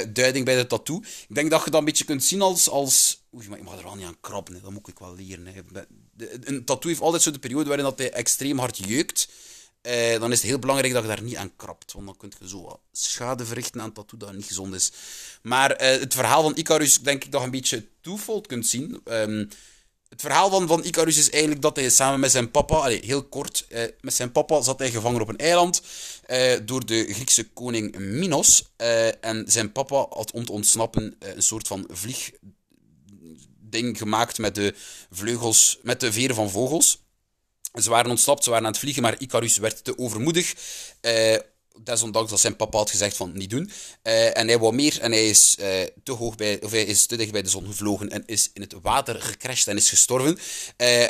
duiding 0.08 0.44
bij 0.44 0.56
de 0.56 0.66
tattoo. 0.66 0.96
Ik 1.28 1.34
denk 1.34 1.50
dat 1.50 1.64
je 1.64 1.70
dat 1.70 1.78
een 1.78 1.86
beetje 1.86 2.04
kunt 2.04 2.24
zien 2.24 2.42
als... 2.42 2.68
als 2.68 3.21
Oei, 3.34 3.48
maar 3.48 3.58
ik 3.58 3.64
mag 3.64 3.76
er 3.76 3.82
wel 3.82 3.94
niet 3.94 4.06
aan 4.06 4.20
krabben. 4.20 4.62
Dat 4.62 4.70
moet 4.70 4.88
ik 4.88 4.98
wel 4.98 5.14
leren. 5.14 5.46
Hè. 5.46 5.62
Een 6.40 6.64
tattoo 6.64 6.90
heeft 6.90 7.02
altijd 7.02 7.22
zo 7.22 7.30
de 7.30 7.38
periode 7.38 7.66
waarin 7.66 7.84
dat 7.84 7.98
hij 7.98 8.12
extreem 8.12 8.58
hard 8.58 8.76
jeukt. 8.76 9.28
Eh, 9.80 10.20
dan 10.20 10.32
is 10.32 10.38
het 10.38 10.46
heel 10.46 10.58
belangrijk 10.58 10.92
dat 10.92 11.02
je 11.02 11.08
daar 11.08 11.22
niet 11.22 11.36
aan 11.36 11.56
krabt. 11.56 11.92
Want 11.92 12.06
dan 12.06 12.16
kun 12.16 12.32
je 12.38 12.48
zo 12.48 12.80
schade 12.92 13.44
verrichten 13.44 13.80
aan 13.80 13.92
tattoo 13.92 14.18
dat 14.18 14.32
niet 14.32 14.46
gezond 14.46 14.74
is. 14.74 14.92
Maar 15.42 15.70
eh, 15.70 16.00
het 16.00 16.14
verhaal 16.14 16.42
van 16.42 16.56
Icarus 16.56 17.00
denk 17.00 17.24
ik 17.24 17.32
dat 17.32 17.40
je 17.40 17.46
een 17.46 17.52
beetje 17.52 17.86
twofold 18.00 18.46
kunt 18.46 18.66
zien. 18.66 19.00
Um, 19.04 19.48
het 20.12 20.20
verhaal 20.20 20.50
van, 20.50 20.68
van 20.68 20.84
Icarus 20.84 21.16
is 21.16 21.30
eigenlijk 21.30 21.62
dat 21.62 21.76
hij 21.76 21.90
samen 21.90 22.20
met 22.20 22.30
zijn 22.30 22.50
papa, 22.50 22.74
allez, 22.74 23.06
heel 23.06 23.22
kort, 23.22 23.66
eh, 23.68 23.82
met 24.00 24.14
zijn 24.14 24.32
papa 24.32 24.60
zat 24.60 24.78
hij 24.78 24.90
gevangen 24.90 25.20
op 25.20 25.28
een 25.28 25.36
eiland 25.36 25.82
eh, 26.26 26.58
door 26.64 26.86
de 26.86 27.12
Griekse 27.12 27.48
koning 27.48 27.98
Minos. 27.98 28.72
Eh, 28.76 29.24
en 29.24 29.44
zijn 29.46 29.72
papa 29.72 30.06
had 30.10 30.32
om 30.32 30.44
te 30.44 30.52
ontsnappen 30.52 31.16
een 31.18 31.42
soort 31.42 31.66
van 31.66 31.86
vlieg 31.90 32.30
ding 33.72 33.98
gemaakt 33.98 34.38
met 34.38 34.54
de 34.54 34.74
vleugels, 35.10 35.78
met 35.82 36.00
de 36.00 36.12
veren 36.12 36.34
van 36.34 36.50
vogels. 36.50 37.02
Ze 37.80 37.90
waren 37.90 38.10
ontsnapt, 38.10 38.44
ze 38.44 38.50
waren 38.50 38.64
aan 38.66 38.72
het 38.72 38.80
vliegen, 38.80 39.02
maar 39.02 39.20
Icarus 39.20 39.56
werd 39.56 39.84
te 39.84 39.98
overmoedig. 39.98 40.54
Uh, 41.00 41.36
desondanks 41.82 42.30
dat 42.30 42.40
zijn 42.40 42.56
papa 42.56 42.78
had 42.78 42.90
gezegd 42.90 43.16
van 43.16 43.32
niet 43.34 43.50
doen. 43.50 43.70
Uh, 44.02 44.38
en 44.38 44.48
hij 44.48 44.58
wou 44.58 44.74
meer 44.74 45.00
en 45.00 45.12
hij 45.12 45.28
is, 45.28 45.56
uh, 45.60 45.66
te 46.04 46.12
hoog 46.12 46.36
bij, 46.36 46.62
of 46.62 46.70
hij 46.70 46.84
is 46.84 47.06
te 47.06 47.16
dicht 47.16 47.32
bij 47.32 47.42
de 47.42 47.48
zon 47.48 47.66
gevlogen 47.66 48.10
en 48.10 48.22
is 48.26 48.50
in 48.54 48.60
het 48.60 48.74
water 48.82 49.20
gecrashed 49.20 49.68
en 49.68 49.76
is 49.76 49.88
gestorven. 49.88 50.38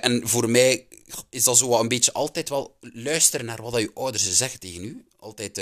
En 0.00 0.28
voor 0.28 0.50
mij 0.50 0.86
is 1.30 1.44
dat 1.44 1.58
zo 1.58 1.78
een 1.78 1.88
beetje 1.88 2.12
altijd 2.12 2.48
wel 2.48 2.76
luisteren 2.80 3.46
naar 3.46 3.62
wat 3.62 3.80
je 3.80 3.90
ouders 3.94 4.36
zeggen 4.36 4.60
tegen 4.60 4.84
u. 4.84 5.04
Altijd 5.18 5.60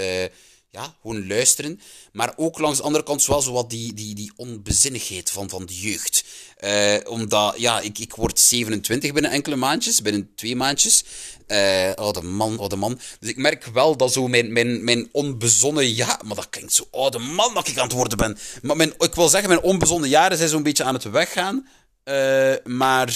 ja, 0.70 0.96
gewoon 1.02 1.26
luisteren. 1.26 1.80
Maar 2.12 2.32
ook 2.36 2.58
langs 2.58 2.78
de 2.78 2.84
andere 2.84 3.04
kant 3.04 3.26
wel 3.26 3.42
zo 3.42 3.52
wat 3.52 3.70
die, 3.70 3.94
die, 3.94 4.14
die 4.14 4.32
onbezinnigheid 4.36 5.30
van, 5.30 5.48
van 5.48 5.66
de 5.66 5.80
jeugd. 5.80 6.24
Uh, 6.64 6.96
omdat, 7.04 7.54
ja, 7.58 7.80
ik, 7.80 7.98
ik 7.98 8.14
word 8.14 8.38
27 8.38 9.12
binnen 9.12 9.30
enkele 9.30 9.56
maandjes, 9.56 10.02
binnen 10.02 10.30
twee 10.34 10.56
maandjes. 10.56 11.04
Uh, 11.48 11.90
oh, 11.94 12.12
de 12.12 12.22
man, 12.22 12.58
oh, 12.58 12.68
de 12.68 12.76
man. 12.76 13.00
Dus 13.20 13.30
ik 13.30 13.36
merk 13.36 13.64
wel 13.64 13.96
dat 13.96 14.12
zo 14.12 14.28
mijn, 14.28 14.52
mijn, 14.52 14.84
mijn 14.84 15.08
onbezonnen... 15.12 15.94
Ja, 15.94 16.20
maar 16.24 16.36
dat 16.36 16.50
klinkt 16.50 16.72
zo... 16.72 16.86
Oh, 16.90 17.10
de 17.10 17.18
man 17.18 17.54
dat 17.54 17.68
ik 17.68 17.78
aan 17.78 17.84
het 17.84 17.92
worden 17.92 18.18
ben. 18.18 18.38
Maar 18.62 18.76
mijn, 18.76 18.94
ik 18.98 19.14
wil 19.14 19.28
zeggen, 19.28 19.48
mijn 19.48 19.62
onbezonnen 19.62 20.08
jaren 20.08 20.36
zijn 20.36 20.48
zo'n 20.48 20.62
beetje 20.62 20.84
aan 20.84 20.94
het 20.94 21.04
weggaan. 21.04 21.68
Uh, 22.04 22.54
maar 22.64 23.08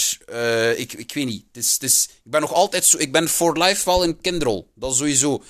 ik, 0.77 0.93
ik 0.93 1.13
weet 1.15 1.27
niet. 1.27 1.45
Het 1.53 1.65
is, 1.65 1.73
het 1.73 1.83
is, 1.83 2.09
ik 2.25 2.31
ben 2.31 2.41
nog 2.41 2.53
altijd 2.53 2.85
zo... 2.85 2.99
Ik 2.99 3.13
ben 3.13 3.29
for 3.29 3.59
life 3.59 3.85
wel 3.85 4.05
een 4.05 4.21
kinderrol. 4.21 4.71
Dat 4.75 4.91
is 4.91 4.97
sowieso. 4.97 5.43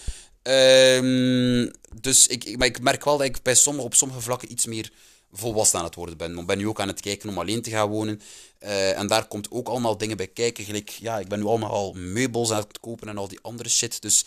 Um, 0.48 1.70
dus 2.00 2.26
ik, 2.26 2.44
ik 2.44 2.80
merk 2.80 3.04
wel 3.04 3.18
dat 3.18 3.26
ik 3.26 3.42
bij 3.42 3.54
sommige, 3.54 3.86
op 3.86 3.94
sommige 3.94 4.20
vlakken 4.20 4.52
iets 4.52 4.66
meer 4.66 4.90
volwassen 5.32 5.78
aan 5.78 5.84
het 5.84 5.94
worden 5.94 6.16
ben. 6.16 6.38
Ik 6.38 6.46
ben 6.46 6.58
nu 6.58 6.68
ook 6.68 6.80
aan 6.80 6.88
het 6.88 7.00
kijken 7.00 7.28
om 7.28 7.38
alleen 7.38 7.62
te 7.62 7.70
gaan 7.70 7.88
wonen. 7.88 8.20
Uh, 8.60 8.98
en 8.98 9.06
daar 9.06 9.26
komt 9.26 9.50
ook 9.50 9.68
allemaal 9.68 9.98
dingen 9.98 10.16
bij 10.16 10.26
kijken. 10.26 10.64
Gelijk, 10.64 10.88
ja, 10.88 11.18
ik 11.18 11.28
ben 11.28 11.38
nu 11.38 11.44
allemaal 11.44 11.70
al 11.70 11.92
meubels 11.92 12.50
aan 12.50 12.60
het 12.68 12.80
kopen 12.80 13.08
en 13.08 13.18
al 13.18 13.28
die 13.28 13.38
andere 13.42 13.68
shit. 13.68 14.02
Dus 14.02 14.24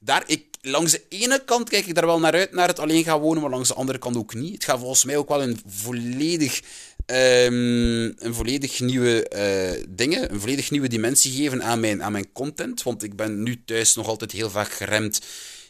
daar, 0.00 0.22
ik, 0.26 0.44
langs 0.60 0.92
de 0.92 1.02
ene 1.08 1.44
kant 1.44 1.68
kijk 1.68 1.86
ik 1.86 1.94
daar 1.94 2.06
wel 2.06 2.18
naar 2.18 2.32
uit, 2.32 2.52
naar 2.52 2.68
het 2.68 2.78
alleen 2.78 3.04
gaan 3.04 3.20
wonen, 3.20 3.42
maar 3.42 3.50
langs 3.50 3.68
de 3.68 3.74
andere 3.74 3.98
kant 3.98 4.16
ook 4.16 4.34
niet. 4.34 4.54
Het 4.54 4.64
gaat 4.64 4.78
volgens 4.78 5.04
mij 5.04 5.16
ook 5.16 5.28
wel 5.28 5.42
een 5.42 5.60
volledig, 5.66 6.60
um, 7.06 8.04
een 8.18 8.34
volledig 8.34 8.80
nieuwe 8.80 9.30
uh, 9.36 9.84
dingen, 9.88 10.32
een 10.32 10.40
volledig 10.40 10.70
nieuwe 10.70 10.88
dimensie 10.88 11.32
geven 11.32 11.62
aan 11.62 11.80
mijn, 11.80 12.02
aan 12.02 12.12
mijn 12.12 12.32
content. 12.32 12.82
Want 12.82 13.02
ik 13.02 13.16
ben 13.16 13.42
nu 13.42 13.62
thuis 13.64 13.94
nog 13.94 14.06
altijd 14.06 14.32
heel 14.32 14.50
vaak 14.50 14.72
geremd 14.72 15.20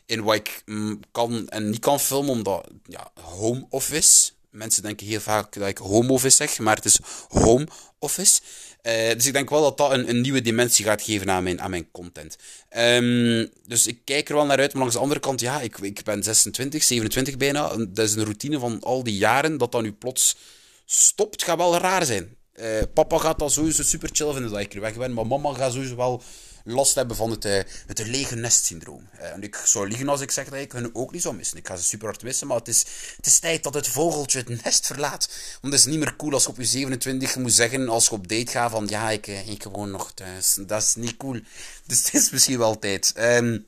in 0.08 0.22
wat 0.22 0.34
ik 0.34 0.62
mm, 0.64 1.00
kan 1.12 1.48
en 1.48 1.70
niet 1.70 1.80
kan 1.80 2.00
filmen, 2.00 2.30
omdat 2.30 2.68
ja, 2.84 3.10
home 3.20 3.66
office. 3.70 4.30
Mensen 4.50 4.82
denken 4.82 5.06
heel 5.06 5.20
vaak 5.20 5.52
dat 5.52 5.68
ik 5.68 5.78
home 5.78 6.12
office 6.12 6.36
zeg, 6.36 6.58
maar 6.58 6.76
het 6.76 6.84
is 6.84 6.98
home 7.28 7.66
office. 7.98 8.40
Uh, 8.82 8.92
dus 9.12 9.26
ik 9.26 9.32
denk 9.32 9.50
wel 9.50 9.62
dat 9.62 9.76
dat 9.76 9.92
een, 9.92 10.08
een, 10.08 10.20
nieuwe 10.20 10.40
dimensie 10.40 10.84
gaat 10.84 11.02
geven 11.02 11.30
aan 11.30 11.42
mijn, 11.42 11.60
aan 11.60 11.70
mijn 11.70 11.90
content. 11.90 12.36
Um, 12.76 13.50
dus 13.66 13.86
ik 13.86 14.00
kijk 14.04 14.28
er 14.28 14.34
wel 14.34 14.44
naar 14.44 14.58
uit, 14.58 14.72
maar 14.72 14.80
langs 14.80 14.94
de 14.94 15.00
andere 15.00 15.20
kant, 15.20 15.40
ja, 15.40 15.60
ik, 15.60 15.78
ik 15.78 16.04
ben 16.04 16.22
26, 16.22 16.82
27 16.82 17.36
bijna. 17.36 17.68
Dat 17.76 17.98
is 17.98 18.14
een 18.14 18.24
routine 18.24 18.58
van 18.58 18.80
al 18.80 19.02
die 19.02 19.16
jaren. 19.16 19.58
Dat 19.58 19.72
dat 19.72 19.82
nu 19.82 19.92
plots 19.92 20.36
stopt, 20.84 21.42
gaat 21.42 21.56
wel 21.56 21.78
raar 21.78 22.04
zijn. 22.04 22.36
Uh, 22.54 22.82
papa 22.94 23.18
gaat 23.18 23.38
dat 23.38 23.52
sowieso 23.52 23.82
super 23.82 24.08
chill 24.12 24.32
vinden 24.32 24.50
dat 24.50 24.60
ik 24.60 24.74
er 24.74 24.80
weg 24.80 24.94
ben, 24.94 25.12
maar 25.12 25.26
mama 25.26 25.54
gaat 25.54 25.72
sowieso 25.72 25.96
wel 25.96 26.22
last 26.70 26.94
hebben 26.94 27.16
van 27.16 27.30
het, 27.30 27.44
uh, 27.44 27.60
het 27.86 28.06
lege 28.06 28.34
nest 28.34 28.64
syndroom. 28.64 29.08
Uh, 29.14 29.32
en 29.32 29.42
ik 29.42 29.56
zou 29.64 29.88
liegen 29.88 30.08
als 30.08 30.20
ik 30.20 30.30
zeg 30.30 30.48
dat 30.48 30.58
ik 30.58 30.72
hun 30.72 30.94
ook 30.94 31.12
niet 31.12 31.22
zou 31.22 31.34
missen. 31.34 31.56
Ik 31.56 31.66
ga 31.66 31.76
ze 31.76 31.82
super 31.82 32.06
hard 32.06 32.22
missen, 32.22 32.46
maar 32.46 32.56
het 32.56 32.68
is, 32.68 32.84
het 33.16 33.26
is 33.26 33.38
tijd 33.38 33.62
dat 33.62 33.74
het 33.74 33.88
vogeltje 33.88 34.38
het 34.38 34.64
nest 34.64 34.86
verlaat. 34.86 35.28
Want 35.60 35.72
het 35.72 35.82
is 35.82 35.84
niet 35.84 35.98
meer 35.98 36.16
cool 36.16 36.32
als 36.32 36.42
je 36.42 36.48
op 36.48 36.56
je 36.56 36.64
27 36.64 37.36
moet 37.36 37.52
zeggen, 37.52 37.88
als 37.88 38.04
je 38.04 38.10
op 38.10 38.28
date 38.28 38.50
gaat, 38.50 38.70
van 38.70 38.86
ja, 38.88 39.10
ik, 39.10 39.26
ik 39.26 39.62
woon 39.62 39.90
nog 39.90 40.12
thuis. 40.12 40.58
Dat 40.66 40.82
is 40.82 40.94
niet 40.94 41.16
cool. 41.16 41.40
Dus 41.86 42.04
het 42.04 42.14
is 42.14 42.30
misschien 42.30 42.58
wel 42.58 42.78
tijd. 42.78 43.12
Um, 43.16 43.66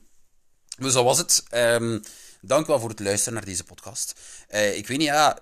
dus 0.77 0.93
dat 0.93 1.03
was 1.03 1.17
het. 1.17 1.43
Um, 1.51 2.03
dank 2.41 2.67
wel 2.67 2.79
voor 2.79 2.89
het 2.89 2.99
luisteren 2.99 3.33
naar 3.33 3.45
deze 3.45 3.63
podcast. 3.63 4.13
Ik 4.47 4.87
weet 4.87 4.97
niet, 4.97 5.07
ja 5.07 5.39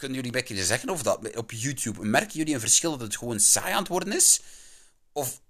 kunnen 0.00 0.18
jullie 0.18 0.36
een 0.36 0.46
beetje 0.46 0.64
zeggen 0.64 0.88
of 0.88 1.02
dat 1.02 1.36
op 1.36 1.52
YouTube? 1.52 2.04
Merken 2.04 2.38
jullie 2.38 2.54
een 2.54 2.60
verschil 2.60 2.90
dat 2.90 3.00
het 3.00 3.16
gewoon 3.16 3.40
saai 3.40 3.72
aan 3.72 3.78
het 3.78 3.88
worden 3.88 4.12
is? 4.12 4.40
Of, 5.20 5.40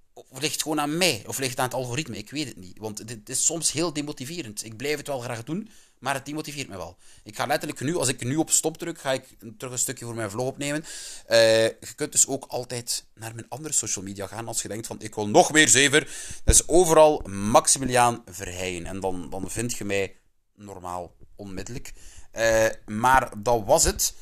ligt 0.41 0.53
het 0.53 0.63
gewoon 0.63 0.81
aan 0.81 0.97
mij? 0.97 1.23
Of 1.27 1.39
ligt 1.39 1.51
het 1.51 1.59
aan 1.59 1.65
het 1.65 1.75
algoritme? 1.75 2.17
Ik 2.17 2.31
weet 2.31 2.49
het 2.49 2.57
niet. 2.57 2.79
Want 2.79 2.99
het 2.99 3.29
is 3.29 3.45
soms 3.45 3.73
heel 3.73 3.93
demotiverend. 3.93 4.65
Ik 4.65 4.77
blijf 4.77 4.97
het 4.97 5.07
wel 5.07 5.21
graag 5.21 5.45
doen, 5.45 5.71
maar 5.99 6.15
het 6.15 6.27
demotiveert 6.27 6.69
me 6.69 6.77
wel. 6.77 6.97
Ik 7.25 7.37
ga 7.37 7.47
letterlijk 7.47 7.81
nu, 7.81 7.97
als 7.97 8.09
ik 8.09 8.25
nu 8.25 8.37
op 8.37 8.51
stop 8.51 8.79
druk, 8.79 9.01
ga 9.01 9.13
ik 9.13 9.37
terug 9.59 9.73
een 9.73 9.79
stukje 9.79 10.05
voor 10.05 10.15
mijn 10.15 10.31
vlog 10.31 10.47
opnemen. 10.47 10.85
Uh, 11.29 11.65
je 11.65 11.95
kunt 11.95 12.13
dus 12.13 12.27
ook 12.27 12.45
altijd 12.49 13.07
naar 13.15 13.35
mijn 13.35 13.49
andere 13.49 13.75
social 13.75 14.05
media 14.05 14.27
gaan 14.27 14.49
als 14.49 14.63
je 14.63 14.69
denkt 14.69 14.87
van 14.87 15.01
ik 15.01 15.15
wil 15.15 15.29
nog 15.29 15.53
meer 15.53 15.69
zever. 15.69 16.01
Dat 16.45 16.55
is 16.55 16.69
overal 16.69 17.23
Maximiliaan 17.29 18.23
Verheyen. 18.27 18.87
En 18.87 19.01
dan, 19.01 19.31
dan 19.31 19.51
vind 19.51 19.77
je 19.77 19.85
mij 19.85 20.17
normaal 20.55 21.17
onmiddellijk. 21.37 21.93
Uh, 22.33 22.67
maar 22.87 23.43
dat 23.43 23.63
was 23.65 23.85
het 23.85 24.15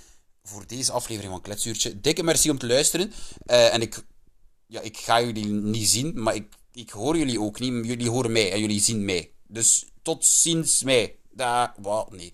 voor 0.42 0.66
deze 0.66 0.92
aflevering 0.92 1.32
van 1.32 1.42
Kletsuurtje. 1.42 2.00
Dikke 2.00 2.22
merci 2.22 2.50
om 2.50 2.58
te 2.58 2.66
luisteren. 2.66 3.12
Uh, 3.46 3.74
en 3.74 3.80
ik, 3.80 4.02
ja, 4.68 4.80
ik 4.80 4.96
ga 4.96 5.22
jullie 5.22 5.46
niet 5.46 5.88
zien, 5.88 6.22
maar 6.22 6.34
ik, 6.34 6.54
ik 6.72 6.90
hoor 6.90 7.16
jullie 7.16 7.40
ook 7.40 7.60
niet. 7.60 7.86
Jullie 7.86 8.10
horen 8.10 8.32
mij 8.32 8.52
en 8.52 8.60
jullie 8.60 8.80
zien 8.80 9.04
mij. 9.04 9.30
Dus 9.46 9.84
tot 10.02 10.24
ziens 10.24 10.82
mij. 10.82 11.16
Da, 11.30 11.74
wat? 11.80 12.10
Nee. 12.10 12.26